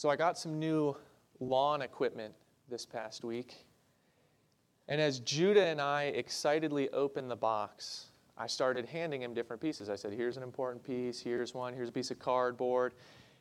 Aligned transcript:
So 0.00 0.08
I 0.08 0.16
got 0.16 0.38
some 0.38 0.58
new 0.58 0.96
lawn 1.40 1.82
equipment 1.82 2.32
this 2.70 2.86
past 2.86 3.22
week. 3.22 3.66
And 4.88 4.98
as 4.98 5.20
Judah 5.20 5.66
and 5.66 5.78
I 5.78 6.04
excitedly 6.04 6.88
opened 6.88 7.30
the 7.30 7.36
box, 7.36 8.06
I 8.38 8.46
started 8.46 8.86
handing 8.86 9.20
him 9.20 9.34
different 9.34 9.60
pieces. 9.60 9.90
I 9.90 9.96
said, 9.96 10.14
Here's 10.14 10.38
an 10.38 10.42
important 10.42 10.82
piece, 10.82 11.20
here's 11.20 11.52
one, 11.52 11.74
here's 11.74 11.90
a 11.90 11.92
piece 11.92 12.10
of 12.10 12.18
cardboard. 12.18 12.94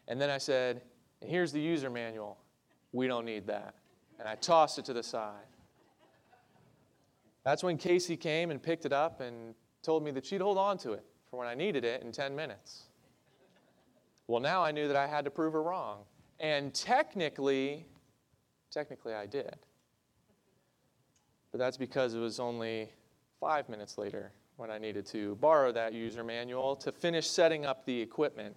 And 0.10 0.20
then 0.20 0.30
I 0.30 0.38
said, 0.38 0.82
Here's 1.22 1.54
the 1.54 1.62
user 1.62 1.90
manual. 1.90 2.38
We 2.92 3.08
don't 3.08 3.24
need 3.24 3.48
that. 3.48 3.76
And 4.20 4.28
I 4.28 4.36
tossed 4.36 4.80
it 4.80 4.84
to 4.84 4.92
the 4.92 5.02
side. 5.02 5.48
That's 7.46 7.64
when 7.64 7.78
Casey 7.78 8.18
came 8.18 8.52
and 8.52 8.62
picked 8.62 8.84
it 8.84 8.92
up 8.92 9.22
and 9.22 9.56
told 9.82 10.04
me 10.04 10.12
that 10.12 10.26
she'd 10.26 10.42
hold 10.42 10.58
on 10.58 10.78
to 10.80 10.92
it 10.92 11.06
for 11.32 11.40
when 11.40 11.48
I 11.48 11.56
needed 11.56 11.86
it 11.86 12.02
in 12.02 12.12
10 12.12 12.36
minutes. 12.36 12.88
Well, 14.28 14.42
now 14.42 14.62
I 14.62 14.72
knew 14.72 14.90
that 14.90 14.98
I 14.98 15.08
had 15.08 15.24
to 15.24 15.32
prove 15.32 15.54
her 15.54 15.64
wrong. 15.64 16.00
And 16.40 16.74
technically, 16.74 17.86
technically 18.72 19.14
I 19.14 19.26
did. 19.26 19.58
But 21.52 21.58
that's 21.58 21.78
because 21.78 22.14
it 22.14 22.20
was 22.20 22.40
only 22.40 22.90
five 23.40 23.68
minutes 23.70 23.98
later 23.98 24.32
when 24.58 24.70
I 24.70 24.78
needed 24.78 25.06
to 25.08 25.36
borrow 25.36 25.72
that 25.72 25.94
user 25.94 26.24
manual 26.24 26.76
to 26.78 26.92
finish 26.92 27.28
setting 27.28 27.66
up 27.66 27.86
the 27.86 28.02
equipment. 28.02 28.56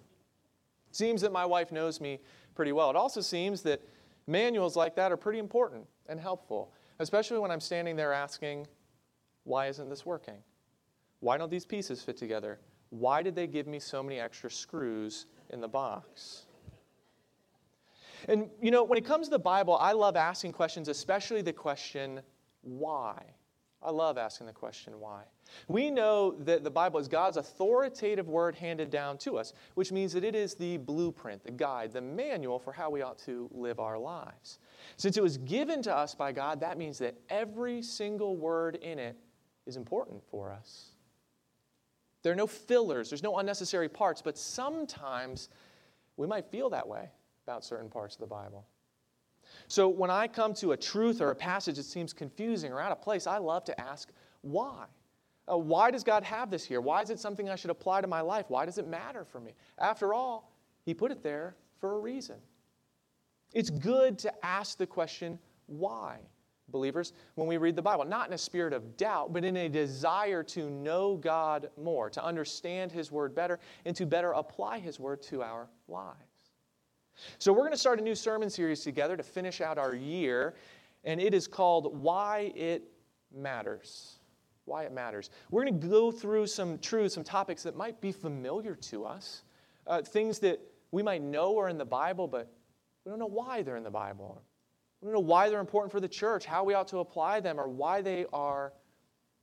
Seems 0.91 1.21
that 1.21 1.31
my 1.31 1.45
wife 1.45 1.71
knows 1.71 1.99
me 1.99 2.19
pretty 2.55 2.71
well. 2.71 2.89
It 2.89 2.95
also 2.95 3.21
seems 3.21 3.61
that 3.63 3.81
manuals 4.27 4.75
like 4.75 4.95
that 4.95 5.11
are 5.11 5.17
pretty 5.17 5.39
important 5.39 5.85
and 6.07 6.19
helpful, 6.19 6.73
especially 6.99 7.39
when 7.39 7.51
I'm 7.51 7.59
standing 7.59 7.95
there 7.95 8.13
asking, 8.13 8.67
why 9.43 9.67
isn't 9.67 9.89
this 9.89 10.05
working? 10.05 10.37
Why 11.19 11.37
don't 11.37 11.49
these 11.49 11.65
pieces 11.65 12.03
fit 12.03 12.17
together? 12.17 12.59
Why 12.89 13.23
did 13.23 13.33
they 13.33 13.47
give 13.47 13.65
me 13.65 13.79
so 13.79 14.03
many 14.03 14.19
extra 14.19 14.51
screws 14.51 15.25
in 15.49 15.61
the 15.61 15.67
box? 15.67 16.43
And 18.27 18.49
you 18.61 18.71
know, 18.71 18.83
when 18.83 18.97
it 18.97 19.05
comes 19.05 19.27
to 19.27 19.31
the 19.31 19.39
Bible, 19.39 19.77
I 19.77 19.93
love 19.93 20.15
asking 20.15 20.53
questions, 20.53 20.87
especially 20.87 21.41
the 21.41 21.53
question, 21.53 22.21
why? 22.61 23.23
I 23.81 23.91
love 23.91 24.17
asking 24.17 24.47
the 24.47 24.53
question, 24.53 24.99
why? 24.99 25.23
We 25.67 25.91
know 25.91 26.35
that 26.39 26.63
the 26.63 26.71
Bible 26.71 26.99
is 26.99 27.07
God's 27.09 27.35
authoritative 27.35 28.29
word 28.29 28.55
handed 28.55 28.89
down 28.89 29.17
to 29.19 29.37
us, 29.37 29.53
which 29.75 29.91
means 29.91 30.13
that 30.13 30.23
it 30.23 30.35
is 30.35 30.55
the 30.55 30.77
blueprint, 30.77 31.43
the 31.43 31.51
guide, 31.51 31.91
the 31.91 32.01
manual 32.01 32.59
for 32.59 32.71
how 32.71 32.89
we 32.89 33.01
ought 33.01 33.19
to 33.19 33.49
live 33.51 33.79
our 33.79 33.97
lives. 33.97 34.59
Since 34.95 35.17
it 35.17 35.23
was 35.23 35.37
given 35.39 35.81
to 35.83 35.95
us 35.95 36.15
by 36.15 36.31
God, 36.31 36.61
that 36.61 36.77
means 36.77 36.97
that 36.99 37.15
every 37.29 37.81
single 37.81 38.37
word 38.37 38.75
in 38.75 38.99
it 38.99 39.17
is 39.65 39.75
important 39.75 40.23
for 40.31 40.51
us. 40.51 40.91
There 42.21 42.31
are 42.31 42.37
no 42.37 42.47
fillers, 42.47 43.09
there's 43.09 43.23
no 43.23 43.37
unnecessary 43.39 43.89
parts, 43.89 44.21
but 44.21 44.37
sometimes 44.37 45.49
we 46.15 46.25
might 46.25 46.45
feel 46.45 46.69
that 46.69 46.87
way 46.87 47.09
about 47.45 47.63
certain 47.63 47.89
parts 47.89 48.15
of 48.15 48.21
the 48.21 48.27
Bible. 48.27 48.65
So 49.67 49.87
when 49.87 50.09
I 50.09 50.27
come 50.27 50.53
to 50.55 50.71
a 50.71 50.77
truth 50.77 51.21
or 51.21 51.31
a 51.31 51.35
passage 51.35 51.75
that 51.75 51.83
seems 51.83 52.13
confusing 52.13 52.71
or 52.71 52.79
out 52.79 52.91
of 52.91 53.01
place, 53.01 53.27
I 53.27 53.37
love 53.37 53.63
to 53.65 53.79
ask 53.79 54.11
why. 54.41 54.85
Uh, 55.51 55.57
why 55.57 55.91
does 55.91 56.03
God 56.03 56.23
have 56.23 56.49
this 56.49 56.63
here? 56.63 56.79
Why 56.79 57.01
is 57.01 57.09
it 57.09 57.19
something 57.19 57.49
I 57.49 57.55
should 57.55 57.69
apply 57.69 58.01
to 58.01 58.07
my 58.07 58.21
life? 58.21 58.45
Why 58.47 58.65
does 58.65 58.77
it 58.77 58.87
matter 58.87 59.25
for 59.25 59.39
me? 59.39 59.53
After 59.77 60.13
all, 60.13 60.53
He 60.85 60.93
put 60.93 61.11
it 61.11 61.21
there 61.21 61.55
for 61.79 61.95
a 61.95 61.99
reason. 61.99 62.37
It's 63.53 63.69
good 63.69 64.17
to 64.19 64.45
ask 64.45 64.77
the 64.77 64.87
question, 64.87 65.37
why? 65.67 66.19
Believers, 66.69 67.11
when 67.35 67.47
we 67.47 67.57
read 67.57 67.75
the 67.75 67.81
Bible, 67.81 68.05
not 68.05 68.27
in 68.27 68.33
a 68.33 68.37
spirit 68.37 68.73
of 68.73 68.95
doubt, 68.95 69.33
but 69.33 69.43
in 69.43 69.57
a 69.57 69.67
desire 69.67 70.43
to 70.43 70.69
know 70.69 71.17
God 71.17 71.69
more, 71.77 72.09
to 72.09 72.23
understand 72.23 72.91
His 72.91 73.11
Word 73.11 73.35
better, 73.35 73.59
and 73.85 73.95
to 73.97 74.05
better 74.05 74.31
apply 74.31 74.79
His 74.79 74.97
Word 74.97 75.21
to 75.23 75.43
our 75.43 75.67
lives. 75.89 76.32
So, 77.39 77.51
we're 77.51 77.59
going 77.59 77.71
to 77.71 77.77
start 77.77 77.99
a 77.99 78.03
new 78.03 78.15
sermon 78.15 78.49
series 78.49 78.81
together 78.81 79.17
to 79.17 79.23
finish 79.23 79.61
out 79.61 79.77
our 79.77 79.95
year, 79.95 80.55
and 81.03 81.19
it 81.21 81.33
is 81.33 81.47
called 81.47 81.97
Why 82.01 82.51
It 82.55 82.83
Matters. 83.35 84.19
Why 84.65 84.83
It 84.83 84.91
Matters. 84.91 85.29
We're 85.51 85.63
going 85.65 85.79
to 85.79 85.87
go 85.87 86.11
through 86.11 86.47
some 86.47 86.77
truths, 86.79 87.15
some 87.15 87.23
topics 87.23 87.63
that 87.63 87.75
might 87.75 87.99
be 88.01 88.11
familiar 88.11 88.75
to 88.75 89.05
us, 89.05 89.43
uh, 89.87 90.01
things 90.01 90.39
that 90.39 90.59
we 90.91 91.03
might 91.03 91.21
know 91.21 91.57
are 91.59 91.69
in 91.69 91.77
the 91.77 91.85
Bible, 91.85 92.27
but 92.27 92.51
we 93.03 93.09
don't 93.09 93.19
know 93.19 93.25
why 93.25 93.61
they're 93.61 93.77
in 93.77 93.83
the 93.83 93.91
Bible. 93.91 94.41
We 95.01 95.07
don't 95.07 95.13
know 95.15 95.19
why 95.19 95.49
they're 95.49 95.59
important 95.59 95.91
for 95.91 95.99
the 95.99 96.07
church, 96.07 96.45
how 96.45 96.63
we 96.63 96.73
ought 96.75 96.87
to 96.89 96.99
apply 96.99 97.41
them, 97.41 97.59
or 97.59 97.67
why 97.67 98.01
they 98.01 98.25
are 98.31 98.73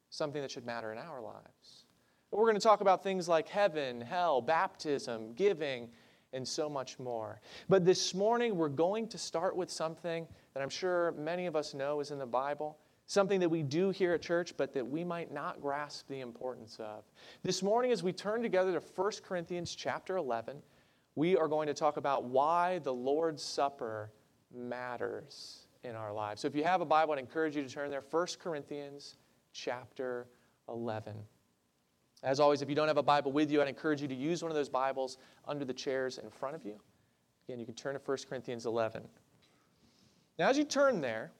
something 0.09 0.41
that 0.41 0.51
should 0.51 0.65
matter 0.65 0.93
in 0.93 0.99
our 0.99 1.21
lives. 1.21 1.85
But 2.31 2.39
we're 2.39 2.47
going 2.47 2.57
to 2.57 2.63
talk 2.63 2.81
about 2.81 3.03
things 3.03 3.29
like 3.29 3.49
heaven, 3.49 4.01
hell, 4.01 4.41
baptism, 4.41 5.35
giving, 5.35 5.91
and 6.33 6.47
so 6.47 6.69
much 6.69 6.99
more. 6.99 7.41
But 7.69 7.85
this 7.85 8.15
morning, 8.15 8.57
we're 8.57 8.69
going 8.69 9.09
to 9.09 9.19
start 9.19 9.57
with 9.57 9.71
something 9.71 10.27
that 10.55 10.63
I'm 10.63 10.69
sure 10.69 11.13
many 11.19 11.47
of 11.47 11.57
us 11.57 11.75
know 11.75 12.01
is 12.01 12.11
in 12.11 12.19
the 12.19 12.27
Bible, 12.27 12.79
something 13.07 13.41
that 13.41 13.49
we 13.49 13.63
do 13.63 13.91
here 13.91 14.15
at 14.15 14.23
church, 14.23 14.57
but 14.57 14.73
that 14.75 14.87
we 14.87 15.05
might 15.05 15.33
not 15.33 15.61
grasp 15.61 16.09
the 16.09 16.21
importance 16.21 16.79
of. 16.79 17.05
This 17.43 17.63
morning, 17.63 17.93
as 17.93 18.03
we 18.03 18.13
turn 18.13 18.43
together 18.43 18.73
to 18.73 18.81
1 18.81 19.13
Corinthians 19.27 19.75
chapter 19.75 20.17
11, 20.17 20.63
we 21.17 21.37
are 21.37 21.49
going 21.49 21.67
to 21.67 21.75
talk 21.75 21.97
about 21.97 22.25
why 22.25 22.79
the 22.79 22.95
Lord's 22.95 23.43
Supper 23.43 24.13
matters 24.55 25.67
in 25.83 25.97
our 25.97 26.13
lives. 26.13 26.43
So 26.43 26.49
if 26.49 26.55
you 26.55 26.65
have 26.65 26.81
a 26.81 26.85
Bible, 26.85 27.15
I'd 27.15 27.19
encourage 27.19 27.57
you 27.57 27.63
to 27.63 27.69
turn 27.69 27.91
there. 27.91 28.03
1 28.11 28.27
Corinthians 28.41 29.17
chapter 29.53 30.27
11. 30.69 31.15
As 32.23 32.39
always, 32.39 32.61
if 32.61 32.69
you 32.69 32.75
don't 32.75 32.89
have 32.89 32.99
a 32.99 33.03
Bible 33.03 33.33
with 33.33 33.51
you, 33.51 33.63
I'd 33.63 33.69
encourage 33.69 34.03
you 34.03 34.09
to 34.09 34.15
use 34.15 34.43
one 34.43 34.51
of 34.51 34.57
those 34.57 34.69
Bibles 34.69 35.17
under 35.49 35.65
the 35.65 35.73
chairs 35.73 36.19
in 36.19 36.31
front 36.31 36.55
of 36.55 36.65
you. 36.65 36.79
Again, 37.49 37.59
you 37.59 37.65
can 37.65 37.75
turn 37.75 37.95
to 37.95 38.01
1 38.05 38.19
Corinthians 38.29 38.67
11. 38.67 39.03
Now, 40.39 40.49
as 40.49 40.59
you 40.59 40.65
turn 40.65 41.01
there, 41.01 41.33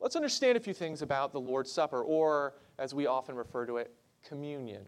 let's 0.00 0.16
understand 0.16 0.56
a 0.56 0.60
few 0.60 0.74
things 0.74 1.02
about 1.02 1.32
the 1.32 1.40
Lord's 1.40 1.72
Supper, 1.72 2.02
or 2.02 2.54
as 2.78 2.94
we 2.94 3.06
often 3.06 3.34
refer 3.34 3.66
to 3.66 3.78
it, 3.78 3.92
communion. 4.22 4.82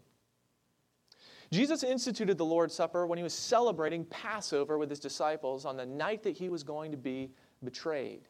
Jesus 1.51 1.83
instituted 1.83 2.37
the 2.37 2.45
Lord's 2.45 2.75
Supper 2.75 3.07
when 3.07 3.17
he 3.17 3.23
was 3.23 3.35
celebrating 3.35 4.05
Passover 4.07 4.77
with 4.77 4.91
his 4.91 5.01
disciples 5.01 5.65
on 5.65 5.77
the 5.77 5.87
night 5.87 6.23
that 6.23 6.37
he 6.37 6.49
was 6.49 6.63
going 6.63 6.91
to 6.91 6.97
be 6.97 7.31
betrayed. 7.63 8.23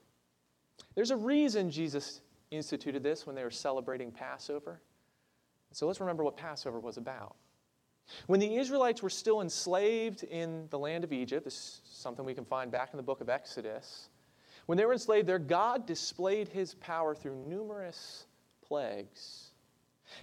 There's 0.94 1.10
a 1.10 1.16
reason 1.16 1.70
Jesus 1.70 2.20
instituted 2.50 3.02
this 3.02 3.26
when 3.26 3.34
they 3.34 3.42
were 3.42 3.50
celebrating 3.50 4.10
Passover. 4.12 4.80
So 5.74 5.88
let's 5.88 6.00
remember 6.00 6.22
what 6.22 6.36
Passover 6.36 6.78
was 6.78 6.98
about. 6.98 7.34
When 8.26 8.38
the 8.38 8.56
Israelites 8.56 9.02
were 9.02 9.10
still 9.10 9.40
enslaved 9.40 10.22
in 10.22 10.68
the 10.70 10.78
land 10.78 11.02
of 11.02 11.12
Egypt, 11.12 11.44
this 11.44 11.54
is 11.54 11.80
something 11.84 12.24
we 12.24 12.34
can 12.34 12.44
find 12.44 12.70
back 12.70 12.90
in 12.92 12.96
the 12.96 13.02
book 13.02 13.20
of 13.20 13.28
Exodus. 13.28 14.08
When 14.66 14.78
they 14.78 14.84
were 14.84 14.92
enslaved 14.92 15.26
there, 15.26 15.38
God 15.38 15.84
displayed 15.84 16.48
his 16.48 16.74
power 16.74 17.14
through 17.14 17.44
numerous 17.48 18.26
plagues. 18.64 19.50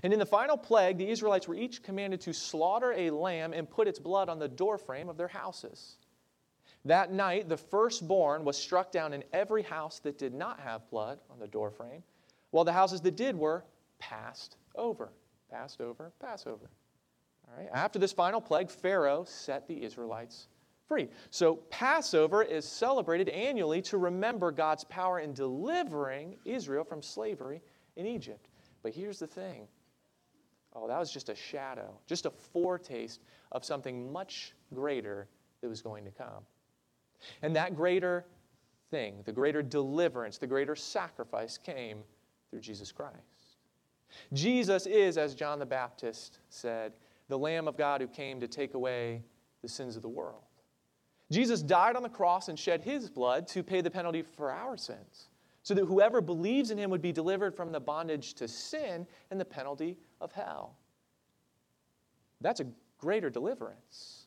And 0.04 0.14
in 0.14 0.20
the 0.20 0.26
final 0.26 0.56
plague, 0.56 0.98
the 0.98 1.10
Israelites 1.10 1.48
were 1.48 1.56
each 1.56 1.84
commanded 1.84 2.22
to 2.22 2.34
slaughter 2.34 2.94
a 2.94 3.10
lamb 3.10 3.52
and 3.52 3.70
put 3.70 3.88
its 3.88 4.00
blood 4.00 4.30
on 4.30 4.40
the 4.40 4.48
doorframe 4.48 5.10
of 5.10 5.18
their 5.18 5.28
houses. 5.28 5.98
That 6.86 7.12
night, 7.12 7.50
the 7.50 7.58
firstborn 7.58 8.46
was 8.46 8.58
struck 8.58 8.92
down 8.92 9.12
in 9.12 9.24
every 9.34 9.64
house 9.64 10.00
that 10.00 10.18
did 10.18 10.34
not 10.34 10.60
have 10.62 10.90
blood 10.90 11.20
on 11.30 11.40
the 11.40 11.48
doorframe, 11.48 12.04
while 12.52 12.64
the 12.64 12.74
houses 12.74 13.02
that 13.02 13.18
did 13.18 13.36
were 13.36 13.66
passed 14.00 14.56
over. 14.76 15.12
Passed 15.52 15.82
over, 15.82 16.12
Passover. 16.20 16.70
All 17.48 17.58
right. 17.58 17.70
After 17.74 18.00
this 18.00 18.14
final 18.14 18.40
plague, 18.40 18.70
Pharaoh 18.70 19.26
set 19.26 19.68
the 19.68 19.84
Israelites 19.84 20.48
free. 20.88 21.10
So 21.30 21.56
Passover 21.70 22.44
is 22.44 22.66
celebrated 22.68 23.30
annually 23.30 23.82
to 23.84 23.98
remember 23.98 24.52
God's 24.52 24.84
power 24.86 25.20
in 25.20 25.34
delivering 25.34 26.38
Israel 26.46 26.84
from 26.84 27.02
slavery 27.02 27.62
in 27.98 28.06
Egypt. 28.06 28.48
But 28.84 28.94
here's 28.94 29.20
the 29.20 29.28
thing. 29.28 29.68
Oh, 30.74 30.88
that 30.88 31.00
was 31.00 31.12
just 31.12 31.30
a 31.30 31.36
shadow, 31.36 31.98
just 32.08 32.26
a 32.26 32.32
foretaste 32.32 33.22
of 33.52 33.66
something 33.66 34.12
much 34.12 34.54
greater 34.74 35.28
that 35.62 35.68
was 35.68 35.82
going 35.82 36.06
to 36.06 36.12
come. 36.12 36.46
And 37.42 37.56
that 37.56 37.76
greater 37.76 38.26
thing, 38.90 39.22
the 39.26 39.34
greater 39.34 39.62
deliverance, 39.62 40.38
the 40.38 40.48
greater 40.48 40.76
sacrifice 40.76 41.58
came 41.58 42.04
through 42.50 42.62
Jesus 42.62 42.92
Christ. 42.92 43.31
Jesus 44.34 44.86
is, 44.86 45.18
as 45.18 45.36
John 45.36 45.60
the 45.60 45.66
Baptist 45.66 46.40
said, 46.50 46.94
the 47.28 47.38
Lamb 47.38 47.68
of 47.68 47.78
God 47.78 48.02
who 48.02 48.08
came 48.08 48.40
to 48.40 48.48
take 48.48 48.74
away 48.74 49.24
the 49.62 49.68
sins 49.68 49.96
of 49.96 50.02
the 50.02 50.10
world. 50.10 50.44
Jesus 51.32 51.62
died 51.62 51.96
on 51.96 52.04
the 52.04 52.10
cross 52.10 52.50
and 52.50 52.60
shed 52.60 52.82
his 52.82 53.10
blood 53.10 53.48
to 53.48 53.64
pay 53.64 53.82
the 53.82 53.92
penalty 53.92 54.22
for 54.22 54.52
our 54.52 54.76
sins, 54.76 55.30
so 55.64 55.74
that 55.74 55.86
whoever 55.86 56.20
believes 56.20 56.72
in 56.72 56.78
him 56.78 56.90
would 56.90 57.02
be 57.02 57.12
delivered 57.12 57.56
from 57.56 57.72
the 57.72 57.80
bondage 57.80 58.34
to 58.34 58.48
sin 58.48 59.08
and 59.30 59.40
the 59.40 59.46
penalty 59.46 59.98
of 60.20 60.32
hell. 60.32 60.76
That's 62.42 62.60
a 62.60 62.68
greater 62.98 63.30
deliverance. 63.30 64.26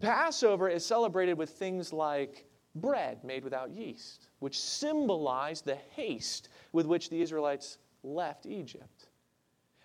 Passover 0.00 0.68
is 0.68 0.84
celebrated 0.84 1.38
with 1.38 1.50
things 1.50 1.92
like 1.92 2.46
bread 2.74 3.22
made 3.24 3.44
without 3.44 3.70
yeast, 3.70 4.28
which 4.40 4.60
symbolize 4.60 5.62
the 5.62 5.76
haste 5.94 6.48
with 6.72 6.86
which 6.86 7.08
the 7.08 7.20
Israelites 7.22 7.78
left 8.02 8.46
Egypt. 8.46 8.95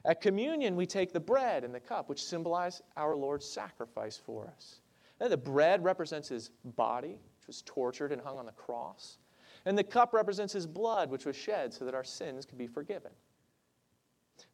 At 0.06 0.21
communion, 0.21 0.75
we 0.75 0.86
take 0.86 1.13
the 1.13 1.19
bread 1.19 1.63
and 1.63 1.74
the 1.74 1.80
cup, 1.80 2.09
which 2.09 2.24
symbolize 2.24 2.81
our 2.98 3.15
Lord's 3.15 3.45
sacrifice 3.45 4.18
for 4.18 4.48
us. 4.48 4.81
The 5.19 5.38
bread 5.38 5.83
represents 5.83 6.27
his 6.30 6.50
body, 6.75 7.19
which 7.39 7.48
was 7.48 7.62
tortured 7.62 8.12
and 8.12 8.21
hung 8.21 8.39
on 8.39 8.48
the 8.48 8.51
cross. 8.53 9.19
And 9.65 9.77
the 9.77 9.83
cup 9.83 10.13
represents 10.13 10.51
his 10.51 10.65
blood, 10.65 11.12
which 11.12 11.25
was 11.25 11.36
shed 11.36 11.74
so 11.74 11.86
that 11.86 11.94
our 11.94 12.03
sins 12.03 12.45
could 12.45 12.57
be 12.57 12.65
forgiven. 12.65 13.12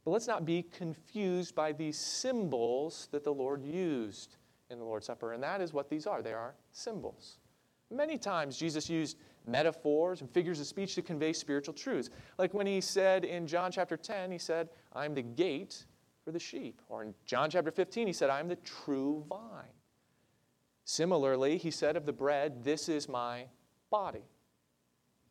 But 0.04 0.12
let's 0.12 0.28
not 0.28 0.46
be 0.46 0.64
confused 0.64 1.56
by 1.56 1.72
these 1.72 1.98
symbols 1.98 3.08
that 3.12 3.24
the 3.24 3.34
Lord 3.34 3.64
used 3.64 4.36
in 4.70 4.80
the 4.80 4.84
Lord's 4.84 5.06
Supper. 5.06 5.32
And 5.32 5.42
that 5.44 5.62
is 5.62 5.72
what 5.72 5.90
these 5.90 6.06
are 6.06 6.22
they 6.22 6.34
are 6.34 6.56
symbols. 6.74 7.38
Many 7.90 8.18
times 8.18 8.58
Jesus 8.58 8.90
used 8.90 9.18
metaphors 9.48 10.22
and 10.22 10.30
figures 10.30 10.60
of 10.60 10.68
speech 10.68 10.96
to 10.96 11.02
convey 11.02 11.34
spiritual 11.34 11.74
truths. 11.74 12.10
Like 12.38 12.54
when 12.54 12.68
he 12.68 12.82
said 12.82 13.24
in 13.24 13.48
John 13.48 13.72
chapter 13.72 13.98
10, 13.98 14.32
he 14.32 14.38
said, 14.38 14.70
I'm 14.94 15.14
the 15.14 15.22
gate 15.22 15.86
for 16.24 16.32
the 16.32 16.40
sheep. 16.40 16.82
Or 16.90 17.04
in 17.04 17.14
John 17.26 17.50
chapter 17.50 17.72
15, 17.72 18.08
he 18.08 18.14
said, 18.14 18.30
I'm 18.30 18.48
the 18.48 18.58
true 18.58 19.24
vine. 19.30 19.66
Similarly, 20.84 21.58
he 21.58 21.72
said 21.72 21.96
of 21.98 22.06
the 22.06 22.14
bread, 22.14 22.64
This 22.64 22.90
is 22.90 23.10
my 23.10 23.46
body. 23.90 24.24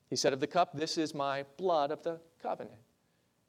He 0.08 0.16
said 0.16 0.32
of 0.32 0.40
the 0.40 0.46
cup, 0.46 0.76
This 0.76 0.98
is 0.98 1.14
my 1.14 1.44
blood 1.56 1.90
of 1.90 2.02
the 2.02 2.20
covenant. 2.42 2.78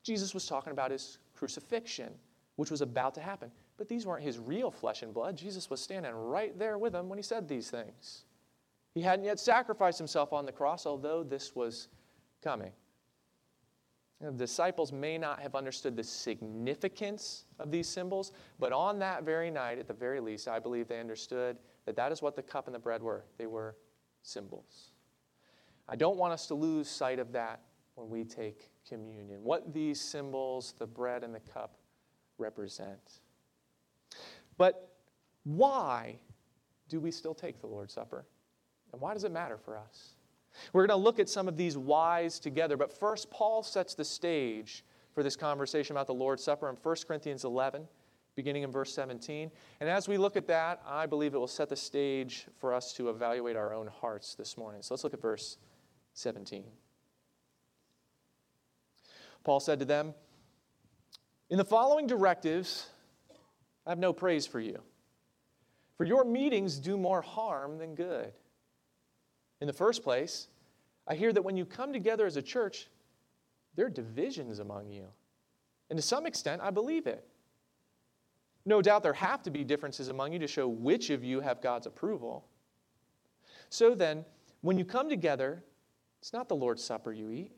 Jesus 0.04 0.34
was 0.34 0.46
talking 0.46 0.72
about 0.72 0.92
his 0.92 1.19
crucifixion, 1.36 2.14
which 2.56 2.72
was 2.72 2.81
about 2.81 3.14
to 3.16 3.22
happen. 3.22 3.52
But 3.78 3.88
these 3.88 4.06
weren't 4.06 4.24
his 4.24 4.40
real 4.40 4.72
flesh 4.72 5.04
and 5.04 5.14
blood. 5.14 5.38
Jesus 5.38 5.69
was 5.69 5.81
standing 5.81 6.14
right 6.14 6.58
there 6.58 6.78
with 6.78 6.96
him 6.96 7.10
when 7.10 7.18
he 7.18 7.24
said 7.24 7.48
these 7.48 7.69
things. 7.69 8.24
He 8.98 9.04
hadn't 9.04 9.26
yet 9.26 9.40
sacrificed 9.40 10.00
himself 10.00 10.34
on 10.34 10.48
the 10.48 10.52
cross, 10.52 10.88
although 10.88 11.22
this 11.22 11.56
was 11.56 11.88
coming. 12.44 12.72
The 14.20 14.32
disciples 14.32 14.92
may 14.92 15.20
not 15.20 15.40
have 15.40 15.54
understood 15.54 15.96
the 15.96 16.04
significance 16.04 17.46
of 17.60 17.70
these 17.70 17.88
symbols, 17.88 18.32
but 18.58 18.74
on 18.74 18.98
that 18.98 19.22
very 19.22 19.52
night, 19.52 19.78
at 19.78 19.88
the 19.88 19.94
very 19.94 20.20
least, 20.20 20.48
I 20.48 20.58
believe 20.58 20.88
they 20.88 21.00
understood 21.00 21.58
that 21.86 21.96
that 21.96 22.12
is 22.12 22.24
what 22.24 22.36
the 22.36 22.42
cup 22.42 22.66
and 22.66 22.74
the 22.74 22.80
bread 22.80 23.04
were. 23.04 23.24
They 23.38 23.46
were 23.46 23.76
symbols. 24.24 24.94
I 25.88 25.96
don't 25.96 26.18
want 26.18 26.34
us 26.34 26.48
to 26.48 26.56
lose 26.56 26.90
sight 26.90 27.20
of 27.20 27.32
that 27.34 27.62
when 27.94 28.10
we 28.10 28.24
take 28.24 28.72
communion, 28.90 29.44
what 29.44 29.76
these 29.76 30.02
symbols, 30.02 30.74
the 30.80 30.88
bread 30.88 31.24
and 31.24 31.36
the 31.36 31.40
cup, 31.40 31.78
represent. 32.40 33.20
But 34.58 34.92
why 35.44 36.18
do 36.90 37.00
we 37.00 37.12
still 37.12 37.36
take 37.36 37.62
the 37.62 37.68
Lord's 37.68 37.94
Supper? 37.94 38.26
And 38.92 39.01
why 39.01 39.13
does 39.13 39.24
it 39.24 39.31
matter 39.31 39.57
for 39.57 39.78
us? 39.78 40.16
We're 40.74 40.88
going 40.88 40.98
to 40.98 41.04
look 41.04 41.19
at 41.19 41.30
some 41.30 41.48
of 41.48 41.57
these 41.57 41.78
whys 41.78 42.39
together, 42.39 42.78
but 42.78 42.92
first, 42.92 43.30
Paul 43.30 43.63
sets 43.63 43.94
the 43.94 44.06
stage 44.06 44.84
for 45.13 45.24
this 45.24 45.36
conversation 45.36 45.95
about 45.95 46.07
the 46.07 46.13
Lord's 46.13 46.44
Supper 46.44 46.69
in 46.69 46.75
1 46.75 46.95
Corinthians 47.07 47.44
11, 47.44 47.88
beginning 48.36 48.63
in 48.63 48.72
verse 48.72 48.94
17. 48.94 49.51
And 49.80 49.89
as 49.89 50.07
we 50.07 50.18
look 50.18 50.36
at 50.36 50.48
that, 50.48 50.81
I 50.88 51.06
believe 51.06 51.34
it 51.34 51.38
will 51.38 51.48
set 51.48 51.69
the 51.69 51.75
stage 51.75 52.45
for 52.60 52.74
us 52.74 52.94
to 52.94 53.10
evaluate 53.10 53.56
our 53.56 53.74
own 53.74 53.88
hearts 53.88 54.36
this 54.36 54.57
morning. 54.57 54.81
So 54.81 54.94
let's 54.94 55.04
look 55.04 55.13
at 55.13 55.22
verse 55.22 55.57
17. 56.13 56.63
Paul 59.44 59.60
said 59.60 59.80
to 59.80 59.86
them, 59.86 60.13
In 61.50 61.57
the 61.57 61.66
following 61.66 62.06
directives, 62.06 62.88
I 63.86 63.90
have 63.90 64.00
no 64.00 64.12
praise 64.13 64.45
for 64.45 64.60
you. 64.60 64.81
For 65.95 66.04
your 66.04 66.25
meetings 66.25 66.78
do 66.78 66.98
more 66.98 67.22
harm 67.22 67.78
than 67.80 67.95
good. 67.95 68.33
In 69.62 69.68
the 69.68 69.74
first 69.74 70.04
place, 70.04 70.48
I 71.07 71.15
hear 71.15 71.33
that 71.33 71.42
when 71.42 71.57
you 71.57 71.65
come 71.65 71.94
together 71.94 72.25
as 72.25 72.38
a 72.38 72.42
church, 72.42 72.88
there 73.75 73.86
are 73.86 73.89
divisions 73.89 74.59
among 74.59 74.92
you. 74.92 75.06
And 75.89 75.98
to 75.98 76.04
some 76.04 76.25
extent, 76.25 76.62
I 76.62 76.69
believe 76.69 77.07
it. 77.07 77.25
No 78.65 78.81
doubt 78.81 79.04
there 79.04 79.13
have 79.13 79.42
to 79.44 79.50
be 79.50 79.63
differences 79.63 80.09
among 80.09 80.33
you 80.33 80.39
to 80.39 80.48
show 80.48 80.68
which 80.68 81.09
of 81.09 81.24
you 81.24 81.39
have 81.39 81.62
God's 81.62 81.88
approval. 81.88 82.45
So 83.69 83.95
then, 83.95 84.25
when 84.62 84.77
you 84.77 84.83
come 84.83 85.09
together, 85.09 85.63
it's 86.19 86.33
not 86.33 86.50
the 86.50 86.56
Lord's 86.56 86.83
Supper 86.83 87.13
you 87.13 87.31
eat. 87.31 87.51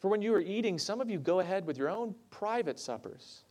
For 0.00 0.08
when 0.08 0.22
you 0.22 0.34
are 0.34 0.40
eating, 0.40 0.78
some 0.78 1.00
of 1.00 1.10
you 1.10 1.18
go 1.18 1.40
ahead 1.40 1.66
with 1.66 1.78
your 1.78 1.90
own 1.90 2.14
private 2.30 2.78
suppers. 2.78 3.44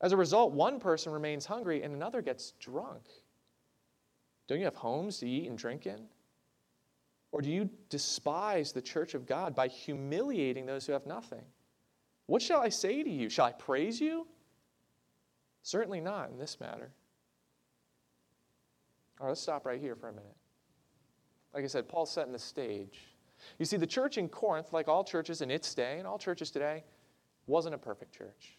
As 0.00 0.12
a 0.12 0.16
result, 0.16 0.52
one 0.52 0.80
person 0.80 1.12
remains 1.12 1.46
hungry 1.46 1.82
and 1.82 1.94
another 1.94 2.22
gets 2.22 2.52
drunk. 2.58 3.02
Don't 4.48 4.58
you 4.58 4.64
have 4.64 4.74
homes 4.74 5.18
to 5.18 5.28
eat 5.28 5.48
and 5.48 5.56
drink 5.56 5.86
in? 5.86 6.00
Or 7.32 7.40
do 7.40 7.50
you 7.50 7.68
despise 7.88 8.72
the 8.72 8.82
church 8.82 9.14
of 9.14 9.26
God 9.26 9.54
by 9.54 9.68
humiliating 9.68 10.66
those 10.66 10.86
who 10.86 10.92
have 10.92 11.06
nothing? 11.06 11.42
What 12.26 12.42
shall 12.42 12.60
I 12.60 12.68
say 12.68 13.02
to 13.02 13.10
you? 13.10 13.28
Shall 13.28 13.46
I 13.46 13.52
praise 13.52 14.00
you? 14.00 14.26
Certainly 15.62 16.02
not 16.02 16.30
in 16.30 16.38
this 16.38 16.60
matter. 16.60 16.90
All 19.18 19.26
right, 19.26 19.30
let's 19.30 19.40
stop 19.40 19.64
right 19.64 19.80
here 19.80 19.96
for 19.96 20.08
a 20.08 20.12
minute. 20.12 20.36
Like 21.54 21.64
I 21.64 21.68
said, 21.68 21.88
Paul's 21.88 22.10
setting 22.10 22.32
the 22.32 22.38
stage. 22.38 22.98
You 23.58 23.64
see, 23.64 23.76
the 23.76 23.86
church 23.86 24.18
in 24.18 24.28
Corinth, 24.28 24.72
like 24.72 24.88
all 24.88 25.02
churches 25.04 25.40
in 25.40 25.50
its 25.50 25.74
day 25.74 25.98
and 25.98 26.06
all 26.06 26.18
churches 26.18 26.50
today, 26.50 26.84
wasn't 27.46 27.74
a 27.74 27.78
perfect 27.78 28.16
church. 28.16 28.58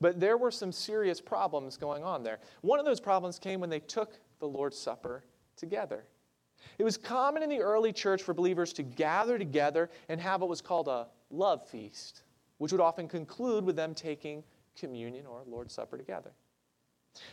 But 0.00 0.20
there 0.20 0.36
were 0.36 0.50
some 0.50 0.72
serious 0.72 1.20
problems 1.20 1.76
going 1.76 2.04
on 2.04 2.22
there. 2.22 2.38
One 2.60 2.78
of 2.78 2.84
those 2.84 3.00
problems 3.00 3.38
came 3.38 3.60
when 3.60 3.70
they 3.70 3.80
took 3.80 4.18
the 4.38 4.46
Lord's 4.46 4.78
Supper 4.78 5.24
together. 5.56 6.04
It 6.78 6.84
was 6.84 6.96
common 6.96 7.42
in 7.42 7.50
the 7.50 7.60
early 7.60 7.92
church 7.92 8.22
for 8.22 8.34
believers 8.34 8.72
to 8.74 8.82
gather 8.82 9.38
together 9.38 9.90
and 10.08 10.20
have 10.20 10.40
what 10.40 10.50
was 10.50 10.60
called 10.60 10.88
a 10.88 11.06
love 11.30 11.66
feast, 11.68 12.22
which 12.58 12.72
would 12.72 12.80
often 12.80 13.08
conclude 13.08 13.64
with 13.64 13.76
them 13.76 13.94
taking 13.94 14.42
communion 14.78 15.26
or 15.26 15.42
Lord's 15.46 15.74
Supper 15.74 15.96
together. 15.96 16.32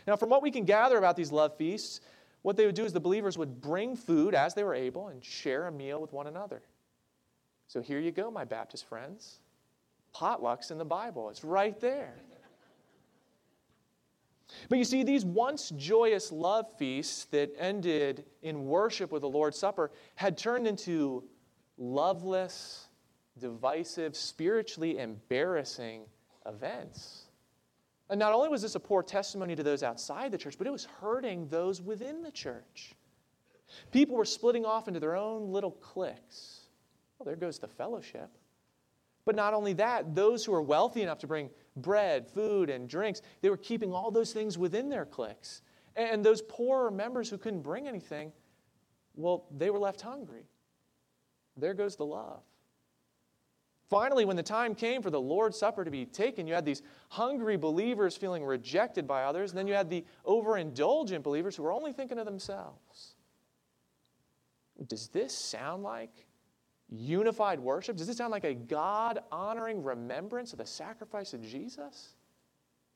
Now, 0.06 0.16
from 0.16 0.28
what 0.28 0.42
we 0.42 0.50
can 0.50 0.64
gather 0.64 0.98
about 0.98 1.16
these 1.16 1.32
love 1.32 1.56
feasts, 1.56 2.00
what 2.42 2.56
they 2.56 2.66
would 2.66 2.74
do 2.74 2.84
is 2.84 2.92
the 2.92 3.00
believers 3.00 3.36
would 3.38 3.60
bring 3.60 3.96
food 3.96 4.34
as 4.34 4.54
they 4.54 4.64
were 4.64 4.74
able 4.74 5.08
and 5.08 5.24
share 5.24 5.66
a 5.66 5.72
meal 5.72 6.00
with 6.00 6.12
one 6.12 6.26
another. 6.26 6.62
So 7.66 7.80
here 7.80 8.00
you 8.00 8.10
go, 8.10 8.30
my 8.30 8.44
Baptist 8.44 8.86
friends. 8.86 9.38
Potlucks 10.14 10.70
in 10.70 10.78
the 10.78 10.84
Bible, 10.84 11.30
it's 11.30 11.44
right 11.44 11.78
there. 11.80 12.14
But 14.68 14.78
you 14.78 14.84
see, 14.84 15.02
these 15.02 15.24
once 15.24 15.70
joyous 15.70 16.30
love 16.30 16.66
feasts 16.78 17.24
that 17.26 17.52
ended 17.58 18.24
in 18.42 18.66
worship 18.66 19.10
with 19.12 19.22
the 19.22 19.28
Lord's 19.28 19.58
Supper 19.58 19.90
had 20.16 20.36
turned 20.36 20.66
into 20.66 21.24
loveless, 21.78 22.88
divisive, 23.38 24.14
spiritually 24.14 24.98
embarrassing 24.98 26.02
events. 26.46 27.24
And 28.10 28.18
not 28.18 28.32
only 28.32 28.48
was 28.48 28.62
this 28.62 28.74
a 28.74 28.80
poor 28.80 29.02
testimony 29.02 29.54
to 29.54 29.62
those 29.62 29.82
outside 29.82 30.32
the 30.32 30.38
church, 30.38 30.58
but 30.58 30.66
it 30.66 30.70
was 30.70 30.84
hurting 30.84 31.46
those 31.48 31.80
within 31.80 32.22
the 32.22 32.32
church. 32.32 32.94
People 33.92 34.16
were 34.16 34.24
splitting 34.24 34.66
off 34.66 34.88
into 34.88 34.98
their 34.98 35.14
own 35.16 35.52
little 35.52 35.70
cliques. 35.70 36.66
Well, 37.18 37.24
there 37.24 37.36
goes 37.36 37.58
the 37.60 37.68
fellowship. 37.68 38.28
But 39.24 39.36
not 39.36 39.54
only 39.54 39.74
that, 39.74 40.14
those 40.14 40.44
who 40.44 40.52
were 40.52 40.62
wealthy 40.62 41.02
enough 41.02 41.18
to 41.18 41.26
bring 41.26 41.50
bread, 41.82 42.28
food, 42.28 42.70
and 42.70 42.88
drinks. 42.88 43.22
They 43.40 43.50
were 43.50 43.56
keeping 43.56 43.92
all 43.92 44.10
those 44.10 44.32
things 44.32 44.58
within 44.58 44.88
their 44.88 45.04
cliques. 45.04 45.62
And 45.96 46.24
those 46.24 46.42
poorer 46.42 46.90
members 46.90 47.28
who 47.30 47.38
couldn't 47.38 47.62
bring 47.62 47.88
anything, 47.88 48.32
well, 49.16 49.46
they 49.56 49.70
were 49.70 49.78
left 49.78 50.00
hungry. 50.00 50.46
There 51.56 51.74
goes 51.74 51.96
the 51.96 52.06
love. 52.06 52.42
Finally, 53.88 54.24
when 54.24 54.36
the 54.36 54.42
time 54.42 54.76
came 54.76 55.02
for 55.02 55.10
the 55.10 55.20
Lord's 55.20 55.58
Supper 55.58 55.84
to 55.84 55.90
be 55.90 56.06
taken, 56.06 56.46
you 56.46 56.54
had 56.54 56.64
these 56.64 56.82
hungry 57.08 57.56
believers 57.56 58.16
feeling 58.16 58.44
rejected 58.44 59.06
by 59.06 59.24
others, 59.24 59.50
and 59.50 59.58
then 59.58 59.66
you 59.66 59.74
had 59.74 59.90
the 59.90 60.04
overindulgent 60.24 61.24
believers 61.24 61.56
who 61.56 61.64
were 61.64 61.72
only 61.72 61.92
thinking 61.92 62.18
of 62.18 62.24
themselves. 62.24 63.16
Does 64.86 65.08
this 65.08 65.36
sound 65.36 65.82
like 65.82 66.26
unified 66.90 67.60
worship? 67.60 67.96
Does 67.96 68.06
this 68.06 68.16
sound 68.16 68.32
like 68.32 68.44
a 68.44 68.54
God 68.54 69.20
honoring 69.30 69.82
remembrance 69.82 70.52
of 70.52 70.58
the 70.58 70.66
sacrifice 70.66 71.32
of 71.32 71.42
Jesus? 71.42 72.14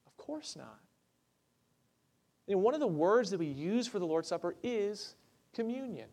Of 0.06 0.16
course 0.16 0.56
not. 0.56 0.80
And 2.48 2.62
one 2.62 2.74
of 2.74 2.80
the 2.80 2.86
words 2.86 3.30
that 3.30 3.38
we 3.38 3.46
use 3.46 3.86
for 3.86 3.98
the 3.98 4.06
Lord's 4.06 4.28
Supper 4.28 4.54
is 4.62 5.14
communion. 5.54 6.08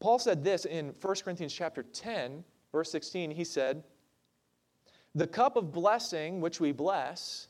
Paul 0.00 0.18
said 0.18 0.42
this 0.42 0.64
in 0.64 0.94
1 1.00 1.14
Corinthians 1.24 1.52
chapter 1.52 1.82
10, 1.82 2.44
verse 2.72 2.90
16. 2.90 3.30
He 3.30 3.44
said, 3.44 3.84
The 5.14 5.26
cup 5.26 5.56
of 5.56 5.72
blessing 5.72 6.40
which 6.40 6.60
we 6.60 6.72
bless, 6.72 7.48